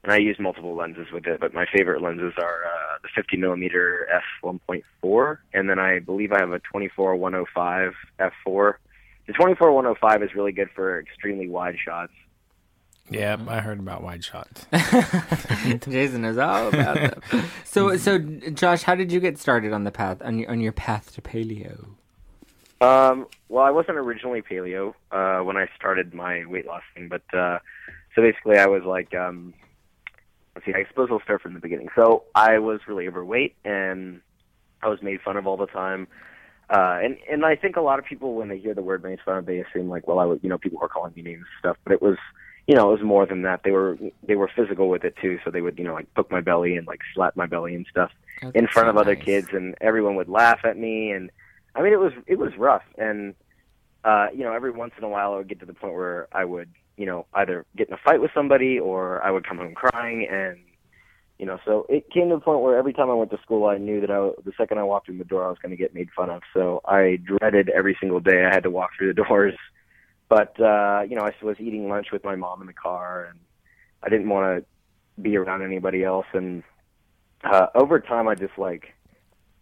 and 0.07 0.15
I 0.15 0.19
use 0.19 0.39
multiple 0.39 0.77
lenses 0.77 1.09
with 1.13 1.27
it. 1.27 1.41
But 1.41 1.53
my 1.53 1.67
favorite 1.77 2.01
lenses 2.01 2.33
are 2.39 2.65
uh, 2.65 2.99
the 3.03 3.09
50 3.15 3.37
millimeter 3.39 4.07
f 4.15 4.23
1.4, 4.43 5.39
and 5.53 5.69
then 5.69 5.81
I 5.81 5.99
believe 5.99 6.33
I 6.33 6.39
have 6.39 6.53
a 6.53 6.61
24 6.61 7.17
105 7.17 7.93
f4. 8.21 8.75
The 9.27 9.33
24 9.33 9.73
105 9.73 10.23
is 10.23 10.35
really 10.37 10.53
good 10.53 10.71
for 10.75 11.01
extremely 11.01 11.49
wide 11.49 11.75
shots. 11.85 12.13
Yeah, 13.11 13.37
I 13.49 13.61
heard 13.61 13.81
about 13.81 14.03
wide 14.03 14.25
shots. 14.25 14.67
Jason 15.89 16.23
knows 16.23 16.39
all 16.39 16.69
about 16.69 16.95
them. 16.97 17.23
So, 17.65 17.97
so 17.97 18.19
Josh, 18.19 18.83
how 18.83 18.95
did 18.95 19.13
you 19.13 19.21
get 19.21 19.39
started 19.39 19.73
on 19.73 19.85
the 19.85 19.91
path 19.91 20.23
on 20.23 20.39
your 20.39 20.51
on 20.51 20.61
your 20.61 20.73
path 20.73 21.15
to 21.15 21.21
paleo? 21.21 21.85
Um, 22.81 23.27
well, 23.49 23.65
I 23.65 23.71
wasn't 23.71 23.99
originally 23.99 24.41
paleo 24.41 24.95
uh, 25.11 25.41
when 25.45 25.57
I 25.57 25.69
started 25.77 26.15
my 26.15 26.47
weight 26.47 26.67
loss 26.67 26.83
thing, 26.95 27.09
but 27.09 27.23
uh, 27.35 27.59
so 28.15 28.23
basically, 28.23 28.57
I 28.57 28.67
was 28.67 28.83
like, 28.85 29.15
um, 29.15 29.53
let's 30.57 30.65
see, 30.65 30.73
I 30.75 30.89
suppose 30.89 31.09
I'll 31.13 31.21
start 31.21 31.43
from 31.43 31.53
the 31.53 31.61
beginning. 31.61 31.89
So 31.95 32.25
I 32.35 32.59
was 32.59 32.81
really 32.89 33.07
overweight, 33.07 33.55
and 33.65 34.23
I 34.83 34.89
was 34.89 35.03
made 35.03 35.21
fun 35.21 35.37
of 35.37 35.47
all 35.47 35.59
the 35.59 35.67
time. 35.67 36.09
Uh, 36.71 36.99
and 37.03 37.19
and 37.31 37.45
I 37.45 37.55
think 37.55 37.77
a 37.77 37.83
lot 37.83 37.99
of 37.99 38.07
people, 38.07 38.35
when 38.35 38.49
they 38.49 38.59
hear 38.59 38.75
the 38.75 38.83
word 38.83 39.05
made 39.05 39.21
fun 39.25 39.37
of, 39.37 39.47
they 39.47 39.59
assume 39.59 39.89
like, 39.89 40.09
well, 40.09 40.19
I 40.19 40.25
would, 40.25 40.43
you 40.43 40.49
know, 40.49 40.59
people 40.59 40.79
were 40.81 40.89
calling 40.89 41.13
me 41.15 41.23
names 41.23 41.41
and 41.41 41.59
stuff, 41.61 41.77
but 41.85 41.93
it 41.93 42.01
was, 42.01 42.17
you 42.67 42.75
know, 42.75 42.89
it 42.89 42.93
was 42.95 43.03
more 43.03 43.27
than 43.27 43.43
that. 43.43 43.61
They 43.63 43.71
were 43.71 43.99
they 44.27 44.35
were 44.35 44.51
physical 44.57 44.89
with 44.89 45.05
it 45.05 45.15
too, 45.21 45.39
so 45.45 45.51
they 45.51 45.61
would, 45.61 45.79
you 45.79 45.85
know, 45.85 45.93
like 45.93 46.13
poke 46.15 46.33
my 46.33 46.41
belly 46.41 46.77
and 46.77 46.87
like 46.87 47.01
slap 47.15 47.37
my 47.37 47.47
belly 47.47 47.75
and 47.75 47.87
stuff 47.91 48.11
Oh, 48.43 48.51
in 48.55 48.67
front 48.67 48.87
so 48.87 48.91
of 48.91 48.97
other 48.99 49.15
nice. 49.15 49.25
kids, 49.25 49.49
and 49.53 49.75
everyone 49.81 50.17
would 50.17 50.29
laugh 50.29 50.61
at 50.65 50.77
me, 50.77 51.11
and 51.11 51.31
I 51.75 51.83
mean, 51.83 51.93
it 51.93 52.01
was 52.01 52.13
it 52.27 52.39
was 52.39 52.57
rough, 52.57 52.83
and 52.99 53.35
uh, 54.05 54.29
you 54.35 54.45
know, 54.45 54.53
every 54.53 54.71
once 54.71 54.95
in 54.99 55.05
a 55.05 55.09
while, 55.09 55.35
I 55.35 55.37
would 55.37 55.49
get 55.49 55.61
to 55.61 55.67
the 55.67 55.75
point 55.75 55.95
where 55.95 56.29
I 56.33 56.45
would, 56.45 56.71
you 56.97 57.07
know, 57.07 57.27
either 57.35 57.65
get 57.77 57.89
in 57.89 57.95
a 57.95 57.99
fight 57.99 58.21
with 58.21 58.31
somebody, 58.35 58.79
or 58.79 59.23
I 59.23 59.31
would 59.31 59.47
come 59.47 59.59
home 59.59 59.75
crying, 59.75 60.27
and 60.31 60.59
you 61.39 61.45
know, 61.45 61.59
so 61.65 61.85
it 61.89 62.11
came 62.11 62.31
to 62.31 62.37
the 62.37 62.41
point 62.41 62.61
where 62.61 62.79
every 62.79 62.95
time 62.95 63.11
I 63.11 63.15
went 63.15 63.31
to 63.31 63.39
school, 63.43 63.67
I 63.67 63.77
knew 63.77 64.01
that 64.01 64.11
I, 64.11 64.31
the 64.45 64.53
second 64.57 64.79
I 64.79 64.85
walked 64.85 65.09
in 65.09 65.19
the 65.19 65.25
door, 65.25 65.45
I 65.45 65.51
was 65.51 65.59
going 65.61 65.71
to 65.71 65.77
get 65.77 65.95
made 65.95 66.09
fun 66.17 66.31
of. 66.31 66.41
So 66.55 66.81
I 66.87 67.19
dreaded 67.23 67.69
every 67.69 67.97
single 68.01 68.21
day 68.21 68.47
I 68.47 68.55
had 68.55 68.63
to 68.63 68.71
walk 68.71 68.91
through 68.97 69.13
the 69.13 69.23
doors. 69.29 69.55
But 70.29 70.59
uh, 70.61 71.03
you 71.09 71.17
know, 71.17 71.23
I 71.23 71.33
was 71.43 71.57
eating 71.61 71.89
lunch 71.89 72.09
with 72.13 72.25
my 72.25 72.37
mom 72.37 72.61
in 72.61 72.67
the 72.67 72.73
car, 72.73 73.27
and 73.31 73.39
I 74.03 74.09
didn't 74.09 74.29
want 74.29 74.65
to 74.65 75.23
be 75.23 75.37
around 75.37 75.63
anybody 75.63 76.03
else. 76.03 76.27
And 76.33 76.63
uh, 77.45 77.67
over 77.75 78.01
time, 78.01 78.29
I 78.29 78.35
just 78.35 78.59
like 78.59 78.95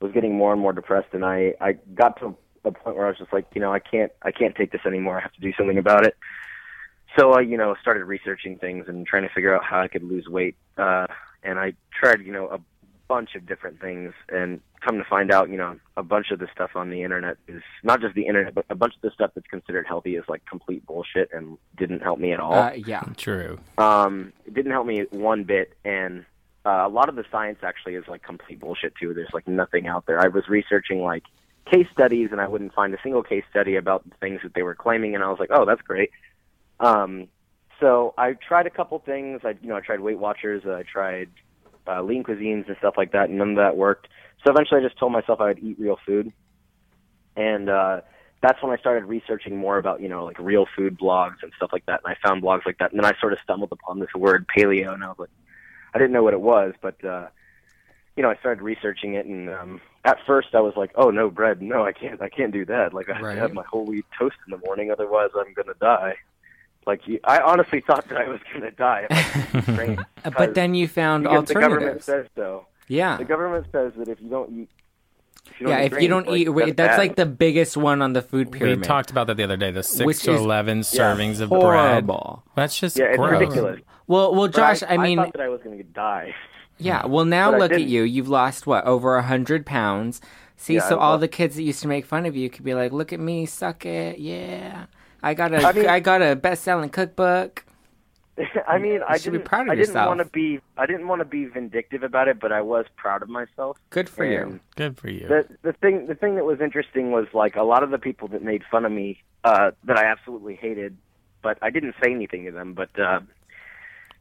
was 0.01 0.13
getting 0.13 0.35
more 0.37 0.53
and 0.53 0.61
more 0.61 0.73
depressed, 0.73 1.13
and 1.13 1.25
I 1.25 1.55
I 1.61 1.73
got 1.95 2.19
to 2.21 2.37
a 2.65 2.73
point 2.73 2.97
where 2.97 3.07
I 3.07 3.09
was 3.11 3.19
just 3.19 3.33
like, 3.33 3.47
you 3.55 3.61
know, 3.61 3.73
I 3.73 3.79
can't 3.79 4.13
I 4.23 4.31
can't 4.31 4.55
take 4.55 4.73
this 4.73 4.81
anymore. 4.87 5.19
I 5.19 5.23
have 5.23 5.33
to 5.33 5.41
do 5.41 5.53
something 5.59 5.79
about 5.79 6.07
it. 6.07 6.17
So 7.19 7.33
I, 7.33 7.41
you 7.41 7.57
know, 7.57 7.75
started 7.81 8.05
researching 8.05 8.59
things 8.59 8.87
and 8.89 9.07
trying 9.07 9.23
to 9.23 9.35
figure 9.35 9.55
out 9.55 9.65
how 9.65 9.81
I 9.81 9.89
could 9.89 10.03
lose 10.03 10.27
weight. 10.29 10.57
Uh, 10.77 11.07
and 11.43 11.59
I 11.59 11.75
tried, 11.99 12.21
you 12.23 12.33
know, 12.33 12.49
a 12.49 12.59
bunch 13.07 13.35
of 13.35 13.47
different 13.47 13.81
things, 13.81 14.15
and 14.31 14.61
come 14.81 14.97
to 14.97 15.05
find 15.05 15.31
out, 15.31 15.51
you 15.51 15.57
know, 15.57 15.79
a 15.97 16.03
bunch 16.03 16.31
of 16.31 16.39
the 16.39 16.49
stuff 16.53 16.71
on 16.75 16.91
the 16.91 17.03
internet 17.03 17.37
is 17.47 17.63
not 17.83 18.01
just 18.01 18.15
the 18.15 18.27
internet, 18.27 18.55
but 18.55 18.65
a 18.71 18.75
bunch 18.75 18.95
of 18.97 19.03
the 19.03 19.11
stuff 19.11 19.31
that's 19.35 19.47
considered 19.47 19.87
healthy 19.87 20.17
is 20.17 20.25
like 20.29 20.45
complete 20.47 20.85
bullshit 20.87 21.29
and 21.33 21.59
didn't 21.77 22.01
help 22.01 22.19
me 22.19 22.33
at 22.33 22.41
all 22.41 22.55
Uh, 22.55 22.73
yeah. 22.73 23.03
True. 23.17 23.59
um, 23.79 24.33
it 24.47 24.55
didn't 24.55 24.73
help 24.73 24.87
me 24.87 25.05
one 25.11 25.45
bit, 25.45 25.75
and 25.85 26.25
uh, 26.65 26.85
a 26.87 26.89
lot 26.89 27.11
of 27.11 27.15
the 27.15 27.25
science 27.31 27.59
actually 27.63 27.95
is 27.95 28.05
like 28.09 28.23
complete 28.23 28.59
bullshit 28.59 28.95
too. 28.97 29.13
There's 29.13 29.33
like 29.35 29.47
nothing 29.47 29.87
out 29.87 30.07
there. 30.07 30.19
I 30.19 30.29
was 30.29 30.49
researching 30.49 31.03
like 31.03 31.25
case 31.71 31.87
studies, 31.93 32.31
and 32.33 32.41
I 32.41 32.49
wouldn't 32.49 32.73
find 32.73 32.93
a 32.95 32.99
single 33.03 33.23
case 33.23 33.45
study 33.51 33.77
about 33.77 34.09
the 34.09 34.17
things 34.17 34.41
that 34.43 34.55
they 34.55 34.63
were 34.63 34.75
claiming, 34.75 35.15
and 35.15 35.23
I 35.23 35.29
was 35.29 35.39
like, 35.39 35.51
oh, 35.53 35.67
that's 35.67 35.83
great. 35.83 36.11
Um, 36.81 37.29
so 37.81 38.15
I 38.17 38.35
tried 38.47 38.67
a 38.67 38.71
couple 38.71 38.99
things. 39.05 39.41
I 39.45 39.55
you 39.61 39.69
know 39.69 39.77
I 39.77 39.81
tried 39.81 40.01
Weight 40.01 40.19
Watchers, 40.19 40.63
I 40.67 40.83
tried 40.91 41.31
uh, 41.87 42.03
lean 42.03 42.23
cuisines 42.25 42.67
and 42.69 42.77
stuff 42.79 42.95
like 42.97 43.13
that, 43.13 43.29
and 43.29 43.39
none 43.39 43.51
of 43.51 43.57
that 43.57 43.77
worked. 43.77 44.09
So 44.45 44.53
eventually, 44.53 44.81
I 44.81 44.85
just 44.87 44.99
told 44.99 45.13
myself 45.13 45.41
I 45.41 45.47
would 45.49 45.59
eat 45.59 45.79
real 45.79 45.97
food, 46.07 46.33
and 47.37 47.69
uh, 47.69 48.01
that's 48.43 48.63
when 48.63 48.73
I 48.73 48.77
started 48.79 49.05
researching 49.07 49.57
more 49.57 49.79
about 49.79 50.01
you 50.01 50.09
know 50.09 50.25
like 50.25 50.39
real 50.39 50.67
food 50.77 50.99
blogs 50.99 51.37
and 51.43 51.53
stuff 51.57 51.71
like 51.73 51.87
that. 51.87 52.01
And 52.05 52.15
I 52.15 52.29
found 52.29 52.43
blogs 52.43 52.67
like 52.67 52.79
that, 52.79 52.93
and 52.93 53.03
then 53.03 53.11
I 53.11 53.19
sort 53.21 53.33
of 53.33 53.39
stumbled 53.43 53.73
upon 53.73 53.99
this 54.01 54.15
word 54.15 54.47
paleo, 54.57 54.93
and 54.95 55.03
I 55.03 55.09
was 55.09 55.17
like, 55.19 55.31
I 55.95 55.99
didn't 55.99 56.13
know 56.13 56.23
what 56.23 56.35
it 56.35 56.41
was, 56.41 56.75
but 56.83 57.03
uh, 57.05 57.29
you 58.17 58.23
know 58.23 58.31
I 58.31 58.37
started 58.37 58.63
researching 58.63 59.15
it, 59.15 59.27
and 59.27 59.51
um, 59.51 59.81
at 60.05 60.19
first 60.27 60.49
I 60.55 60.61
was 60.61 60.75
like, 60.77 60.93
oh 60.97 61.11
no 61.11 61.31
bread, 61.31 61.61
no 61.63 61.85
I 61.85 61.93
can't, 61.93 62.21
I 62.23 62.29
can't 62.29 62.53
do 62.53 62.65
that. 62.67 62.95
Like 62.95 63.09
I 63.09 63.15
have 63.15 63.23
Right. 63.25 63.35
to 63.35 63.41
have 63.41 63.53
my 63.53 63.65
whole 63.71 63.87
wheat 63.87 64.07
toast 64.19 64.37
in 64.47 64.51
the 64.53 64.65
morning, 64.67 64.91
otherwise 64.91 65.31
I'm 65.35 65.53
gonna 65.55 65.75
die. 65.81 66.15
Like 66.87 67.07
you, 67.07 67.19
I 67.25 67.41
honestly 67.41 67.81
thought 67.87 68.07
that 68.09 68.19
I 68.19 68.29
was 68.29 68.41
gonna 68.53 68.71
die. 68.73 69.07
If 69.11 69.17
I 69.37 69.61
didn't 69.61 69.75
drink, 69.77 70.01
Uh, 70.01 70.05
because- 70.25 70.33
But 70.37 70.55
then 70.55 70.75
you 70.75 70.89
found 70.89 71.25
because 71.25 71.45
the 71.49 71.55
government 71.55 72.03
says 72.03 72.27
so. 72.37 72.67
Yeah. 72.89 73.17
The 73.17 73.25
government 73.25 73.67
says 73.73 73.93
that 73.97 74.09
if 74.09 74.21
you 74.21 74.29
don't 74.29 74.51
eat, 74.53 74.69
if 75.47 75.61
you 75.61 75.67
don't 75.67 75.77
Yeah, 75.79 75.85
eat 75.85 75.93
if 75.93 76.03
you 76.03 76.09
don't 76.09 76.25
grains, 76.27 76.41
eat, 76.43 76.49
like, 76.49 76.57
wait, 76.57 76.77
that's 76.77 76.93
bad. 76.93 76.99
like 76.99 77.17
the 77.17 77.25
biggest 77.27 77.77
one 77.79 78.03
on 78.03 78.13
the 78.13 78.21
food 78.23 78.53
pyramid. 78.53 78.81
We 78.81 78.85
talked 78.85 79.11
about 79.11 79.27
that 79.29 79.37
the 79.39 79.45
other 79.45 79.57
day. 79.57 79.71
The 79.71 79.83
six 79.83 80.05
Which 80.05 80.23
to 80.25 80.33
is 80.35 80.41
eleven 80.41 80.81
servings 80.81 81.41
of 81.41 81.49
bread. 81.49 81.63
horrible. 81.63 82.43
That's 82.55 82.79
just 82.79 82.99
yeah, 82.99 83.07
it's 83.07 83.17
gross. 83.17 83.41
ridiculous. 83.41 83.81
Well, 84.07 84.35
well, 84.35 84.49
Josh, 84.49 84.83
I, 84.87 84.99
mean, 84.99 85.19
I 85.19 85.25
thought 85.25 85.33
that 85.33 85.43
I 85.43 85.49
was 85.49 85.63
going 85.63 85.79
to 85.79 85.83
die. 85.85 86.35
yeah. 86.77 87.07
Well, 87.07 87.25
now 87.25 87.51
but 87.53 87.61
look 87.61 87.73
at 87.73 87.85
you. 87.85 88.03
You've 88.03 88.29
lost 88.29 88.67
what 88.67 88.85
over 88.85 89.17
a 89.17 89.23
hundred 89.23 89.65
pounds. 89.65 90.21
See, 90.57 90.75
Yeah, 90.75 90.89
so 90.89 90.99
all 90.99 91.17
the 91.19 91.27
kids 91.29 91.57
that 91.57 91.63
used 91.63 91.81
to 91.83 91.89
make 91.89 92.05
fun 92.05 92.27
of 92.27 92.37
you 92.37 92.49
could 92.51 92.65
be 92.65 92.75
like, 92.75 92.93
"Look 92.93 93.13
at 93.15 93.21
me, 93.21 93.47
suck 93.47 93.87
it, 93.87 94.19
yeah." 94.19 94.85
I 95.25 95.35
got 95.35 95.53
a 95.55 95.67
I, 95.67 95.73
mean- 95.73 96.03
got 96.03 96.23
a 96.23 96.37
best-selling 96.37 96.91
cookbook. 96.91 97.65
I 98.69 98.79
mean, 98.79 99.01
I 99.09 99.17
should 99.17 99.31
be 99.33 99.39
didn't. 99.39 99.49
proud 99.49 99.67
of 99.69 99.71
I 99.71 99.75
didn't 99.77 99.95
want 99.95 100.19
to 100.19 100.25
be. 100.27 100.61
I 100.77 100.87
didn't 100.87 101.07
want 101.07 101.21
to 101.21 101.25
be 101.25 101.45
vindictive 101.45 102.03
about 102.03 102.27
it, 102.27 102.41
but 102.41 102.51
I 102.51 102.63
was 102.63 102.85
proud 102.97 103.23
of 103.23 103.29
myself. 103.29 103.79
Good 103.91 104.09
for 104.09 104.25
you. 104.25 104.59
Good 104.77 104.99
for 104.99 105.09
you. 105.09 105.29
The 105.29 105.47
the 105.63 105.73
thing 105.73 106.07
the 106.09 106.17
thing 106.17 106.35
that 106.35 106.45
was 106.45 106.61
interesting 106.61 107.13
was 107.13 107.27
like 107.33 107.55
a 107.55 107.63
lot 107.63 107.83
of 107.85 107.91
the 107.91 107.99
people 107.99 108.27
that 108.29 108.43
made 108.43 108.63
fun 108.71 108.85
of 108.85 108.91
me 108.93 109.23
uh, 109.45 109.71
that 109.85 109.97
I 109.97 110.07
absolutely 110.07 110.57
hated, 110.57 110.97
but 111.43 111.59
I 111.63 111.71
didn't 111.71 111.95
say 112.03 112.11
anything 112.11 112.45
to 112.47 112.51
them. 112.51 112.75
But 112.75 112.99
uh, 112.99 113.21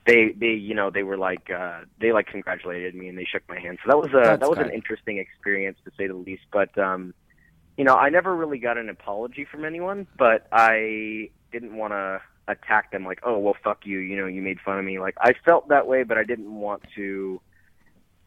they 0.05 0.29
they 0.37 0.51
you 0.53 0.75
know 0.75 0.91
they 0.91 1.03
were 1.03 1.17
like 1.17 1.49
uh, 1.49 1.79
they 1.99 2.11
like 2.11 2.27
congratulated 2.27 2.93
me 2.93 3.07
and 3.07 3.17
they 3.17 3.25
shook 3.25 3.41
my 3.49 3.59
hand. 3.59 3.79
So 3.83 3.89
that 3.89 3.97
was 3.97 4.11
a 4.11 4.21
That's 4.23 4.39
that 4.41 4.49
was 4.49 4.59
good. 4.59 4.67
an 4.67 4.73
interesting 4.73 5.17
experience 5.17 5.79
to 5.85 5.91
say 5.97 6.05
the 6.05 6.13
least. 6.13 6.43
But 6.51 6.77
um, 6.77 7.15
you 7.77 7.83
know 7.83 7.95
I 7.95 8.09
never 8.09 8.35
really 8.35 8.59
got 8.59 8.77
an 8.77 8.89
apology 8.89 9.45
from 9.49 9.65
anyone, 9.65 10.07
but 10.17 10.47
I 10.51 11.29
didn't 11.51 11.75
want 11.75 11.93
to 11.93 12.21
attack 12.47 12.91
them 12.91 13.05
like 13.05 13.19
oh 13.23 13.39
well 13.39 13.55
fuck 13.63 13.85
you 13.85 13.99
you 13.99 14.17
know 14.17 14.27
you 14.27 14.41
made 14.41 14.59
fun 14.59 14.77
of 14.77 14.83
me 14.83 14.99
like 14.99 15.15
I 15.19 15.33
felt 15.45 15.69
that 15.69 15.87
way, 15.87 16.03
but 16.03 16.17
I 16.17 16.23
didn't 16.23 16.53
want 16.53 16.83
to 16.95 17.41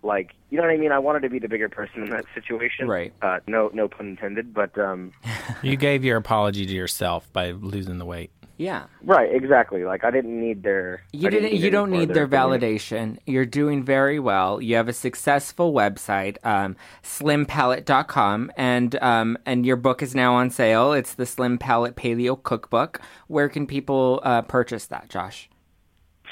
like 0.02 0.32
you 0.50 0.56
know 0.56 0.62
what 0.62 0.72
I 0.72 0.76
mean. 0.76 0.92
I 0.92 0.98
wanted 0.98 1.20
to 1.20 1.28
be 1.28 1.38
the 1.38 1.48
bigger 1.48 1.68
person 1.68 2.04
in 2.04 2.10
that 2.10 2.24
situation. 2.34 2.86
Right. 2.88 3.12
Uh, 3.20 3.40
no, 3.48 3.70
no 3.74 3.88
pun 3.88 4.06
intended. 4.08 4.54
But 4.54 4.78
um, 4.78 5.12
you 5.62 5.76
gave 5.76 6.04
your 6.04 6.16
apology 6.16 6.64
to 6.64 6.72
yourself 6.72 7.30
by 7.32 7.50
losing 7.50 7.98
the 7.98 8.04
weight. 8.04 8.30
Yeah. 8.58 8.86
right, 9.02 9.28
exactly. 9.32 9.84
Like 9.84 10.04
I 10.04 10.10
didn't 10.10 10.40
need 10.40 10.62
their. 10.62 11.02
You 11.12 11.28
I 11.28 11.30
didn't. 11.30 11.52
need 11.52 11.62
You 11.62 11.70
don't 11.70 11.90
need 11.90 12.14
their 12.14 12.26
validation. 12.26 13.18
You're 13.26 13.44
doing 13.44 13.84
very 13.84 14.18
well. 14.18 14.62
You 14.62 14.76
have 14.76 14.88
a 14.88 14.92
successful 14.92 15.72
website, 15.72 16.38
um, 16.44 16.76
SlimPalate.com, 17.02 18.50
and 18.56 18.96
um, 19.02 19.36
and 19.44 19.66
your 19.66 19.76
book 19.76 20.02
is 20.02 20.14
now 20.14 20.34
on 20.34 20.50
sale. 20.50 20.92
It's 20.92 21.14
the 21.14 21.26
Slim 21.26 21.58
Palate 21.58 21.96
Paleo 21.96 22.42
Cookbook. 22.42 23.00
Where 23.26 23.48
can 23.48 23.66
people 23.66 24.20
uh, 24.22 24.42
purchase 24.42 24.86
that, 24.86 25.10
Josh? 25.10 25.50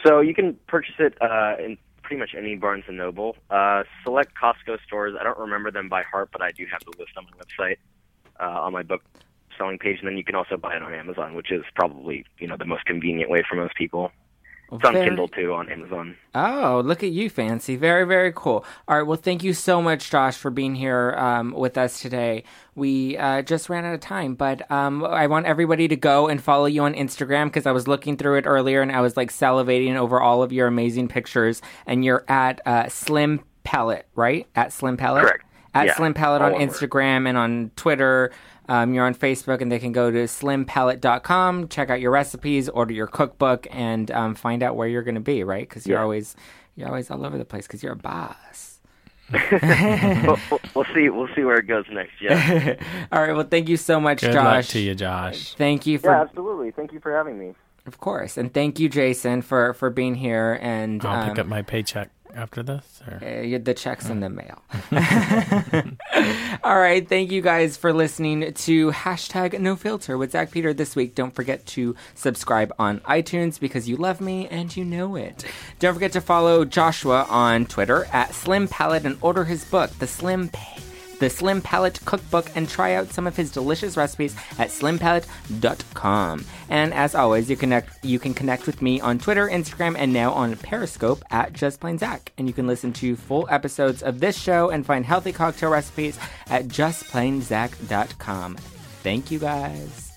So 0.04 0.20
you 0.20 0.34
can 0.34 0.56
purchase 0.66 0.94
it 0.98 1.20
uh, 1.20 1.56
in 1.62 1.76
pretty 2.02 2.20
much 2.20 2.30
any 2.36 2.56
Barnes 2.56 2.84
and 2.88 2.96
Noble. 2.96 3.36
Uh, 3.50 3.82
select 4.02 4.32
Costco 4.40 4.78
stores. 4.86 5.14
I 5.18 5.24
don't 5.24 5.38
remember 5.38 5.70
them 5.70 5.88
by 5.88 6.02
heart, 6.02 6.30
but 6.32 6.42
I 6.42 6.52
do 6.52 6.64
have 6.70 6.80
the 6.84 6.92
list 6.98 7.12
on 7.16 7.24
my 7.24 7.38
website 7.42 7.76
uh, 8.40 8.62
on 8.62 8.72
my 8.72 8.82
book 8.82 9.02
selling 9.58 9.78
page, 9.78 9.98
and 10.00 10.08
then 10.08 10.16
you 10.16 10.24
can 10.24 10.34
also 10.34 10.56
buy 10.56 10.76
it 10.76 10.82
on 10.82 10.92
Amazon, 10.94 11.34
which 11.34 11.50
is 11.50 11.62
probably 11.74 12.24
you 12.38 12.46
know 12.46 12.56
the 12.56 12.64
most 12.64 12.84
convenient 12.84 13.30
way 13.30 13.42
for 13.48 13.56
most 13.56 13.74
people. 13.74 14.10
It's 14.72 14.82
on 14.84 14.94
Very- 14.94 15.06
Kindle 15.06 15.28
too 15.28 15.52
on 15.52 15.68
Amazon. 15.70 16.16
Oh, 16.34 16.82
look 16.84 17.04
at 17.04 17.10
you, 17.10 17.28
fancy. 17.30 17.76
Very, 17.76 18.04
very 18.04 18.32
cool. 18.34 18.64
All 18.88 18.96
right. 18.96 19.06
Well, 19.06 19.18
thank 19.18 19.44
you 19.44 19.52
so 19.52 19.80
much, 19.82 20.10
Josh, 20.10 20.36
for 20.36 20.50
being 20.50 20.74
here 20.74 21.14
um, 21.18 21.52
with 21.52 21.76
us 21.78 22.00
today. 22.00 22.44
We 22.74 23.16
uh, 23.18 23.42
just 23.42 23.68
ran 23.68 23.84
out 23.84 23.94
of 23.94 24.00
time, 24.00 24.34
but 24.34 24.68
um, 24.72 25.04
I 25.04 25.26
want 25.28 25.46
everybody 25.46 25.86
to 25.88 25.96
go 25.96 26.28
and 26.28 26.42
follow 26.42 26.64
you 26.64 26.82
on 26.82 26.94
Instagram 26.94 27.44
because 27.48 27.66
I 27.66 27.72
was 27.72 27.86
looking 27.86 28.16
through 28.16 28.38
it 28.38 28.46
earlier 28.46 28.80
and 28.80 28.90
I 28.90 29.00
was 29.02 29.16
like 29.16 29.30
salivating 29.30 29.96
over 29.96 30.20
all 30.20 30.42
of 30.42 30.50
your 30.50 30.66
amazing 30.66 31.08
pictures. 31.08 31.60
And 31.86 32.02
you're 32.04 32.24
at 32.26 32.66
uh, 32.66 32.88
Slim 32.88 33.42
Palate, 33.64 34.06
right? 34.16 34.46
At 34.56 34.72
Slim 34.72 34.96
Palate? 34.96 35.24
Correct. 35.24 35.44
At 35.74 35.86
Yeah, 35.86 35.94
Slim 35.96 36.14
Palate 36.14 36.40
on 36.40 36.54
over. 36.54 36.64
Instagram 36.66 37.28
and 37.28 37.36
on 37.36 37.70
Twitter. 37.76 38.30
Um, 38.68 38.94
you're 38.94 39.04
on 39.04 39.14
Facebook, 39.14 39.60
and 39.60 39.70
they 39.70 39.78
can 39.78 39.92
go 39.92 40.10
to 40.10 40.24
slimpalate.com, 40.24 41.68
check 41.68 41.90
out 41.90 42.00
your 42.00 42.10
recipes, 42.10 42.68
order 42.68 42.92
your 42.94 43.06
cookbook, 43.06 43.66
and 43.70 44.10
um, 44.10 44.34
find 44.34 44.62
out 44.62 44.76
where 44.76 44.88
you're 44.88 45.02
going 45.02 45.14
to 45.16 45.20
be, 45.20 45.44
right? 45.44 45.68
Because 45.68 45.86
you're 45.86 45.98
Yeah. 45.98 46.02
always 46.02 46.36
you're 46.76 46.88
always 46.88 47.10
all 47.10 47.24
over 47.24 47.38
the 47.38 47.44
place 47.44 47.66
because 47.66 47.82
you're 47.82 47.92
a 47.92 47.96
boss. 47.96 48.80
we'll, 49.32 50.38
we'll, 50.50 50.60
we'll 50.74 50.84
see. 50.94 51.08
We'll 51.08 51.28
see 51.34 51.44
where 51.44 51.56
it 51.56 51.66
goes 51.66 51.84
next. 51.90 52.12
Yeah. 52.20 52.74
All 53.12 53.22
right. 53.22 53.32
Well, 53.32 53.46
thank 53.50 53.68
you 53.70 53.76
so 53.78 53.98
much, 53.98 54.20
Good 54.20 54.32
Josh. 54.32 54.44
luck 54.44 54.64
to 54.66 54.80
you, 54.80 54.94
Josh. 54.94 55.54
Thank 55.54 55.86
you 55.86 55.98
for, 55.98 56.10
yeah, 56.10 56.20
absolutely. 56.22 56.72
Thank 56.72 56.92
you 56.92 57.00
for 57.00 57.10
having 57.16 57.38
me. 57.38 57.54
of 57.86 57.98
course, 58.00 58.36
and 58.36 58.52
thank 58.52 58.78
you, 58.78 58.88
Jason, 58.90 59.40
for 59.40 59.72
for 59.74 59.88
being 59.88 60.14
here. 60.14 60.58
And 60.60 61.02
I'll 61.06 61.22
um, 61.22 61.28
pick 61.30 61.38
up 61.38 61.46
my 61.46 61.62
paycheck 61.62 62.10
after 62.34 62.62
this. 62.62 63.02
Or... 63.06 63.14
uh, 63.16 63.58
the 63.62 63.74
checks 63.74 64.08
in 64.08 64.20
the 64.20 64.28
mail. 64.28 64.62
All 66.64 66.78
right. 66.78 67.06
Thank 67.08 67.30
you 67.30 67.40
guys 67.40 67.76
for 67.76 67.92
listening 67.92 68.52
to 68.52 68.90
hashtag 68.92 69.58
No 69.60 69.76
Filter 69.76 70.18
with 70.18 70.32
Zack 70.32 70.50
Peter 70.50 70.72
this 70.72 70.96
week. 70.96 71.14
Don't 71.14 71.34
forget 71.34 71.64
to 71.66 71.94
subscribe 72.14 72.72
on 72.78 73.00
iTunes 73.00 73.58
because 73.58 73.88
you 73.88 73.96
love 73.96 74.20
me 74.20 74.48
and 74.48 74.76
you 74.76 74.84
know 74.84 75.16
it. 75.16 75.44
Don't 75.78 75.94
forget 75.94 76.12
to 76.12 76.20
follow 76.20 76.64
Joshua 76.64 77.26
on 77.28 77.66
Twitter 77.66 78.06
at 78.12 78.34
Slim 78.34 78.68
Palate 78.68 79.04
and 79.04 79.18
order 79.20 79.44
his 79.44 79.64
book, 79.64 79.90
The 79.98 80.06
Slim 80.06 80.48
Pa- 80.48 80.80
the 81.24 81.30
Slim 81.30 81.62
Palate 81.62 82.04
Cookbook, 82.04 82.54
and 82.54 82.68
try 82.68 82.92
out 82.92 83.10
some 83.14 83.26
of 83.26 83.34
his 83.34 83.50
delicious 83.50 83.96
recipes 83.96 84.36
at 84.58 84.68
slimpalate.com. 84.68 86.44
And 86.68 86.92
as 86.92 87.14
always, 87.14 87.48
you 87.48 87.56
connect 87.56 88.04
you 88.04 88.18
can 88.18 88.34
connect 88.34 88.66
with 88.66 88.82
me 88.82 89.00
on 89.00 89.18
Twitter, 89.18 89.48
Instagram, 89.48 89.96
and 89.96 90.12
now 90.12 90.32
on 90.32 90.54
Periscope 90.56 91.24
at 91.30 91.54
Just 91.54 91.80
Plain 91.80 91.96
Zack. 91.96 92.32
And 92.36 92.46
you 92.46 92.52
can 92.52 92.66
listen 92.66 92.92
to 92.94 93.16
full 93.16 93.48
episodes 93.50 94.02
of 94.02 94.20
this 94.20 94.38
show 94.38 94.68
and 94.68 94.84
find 94.84 95.06
healthy 95.06 95.32
cocktail 95.32 95.70
recipes 95.70 96.18
at 96.48 96.68
justplainzack.com. 96.68 98.56
Thank 99.02 99.30
you 99.30 99.38
guys. 99.38 100.13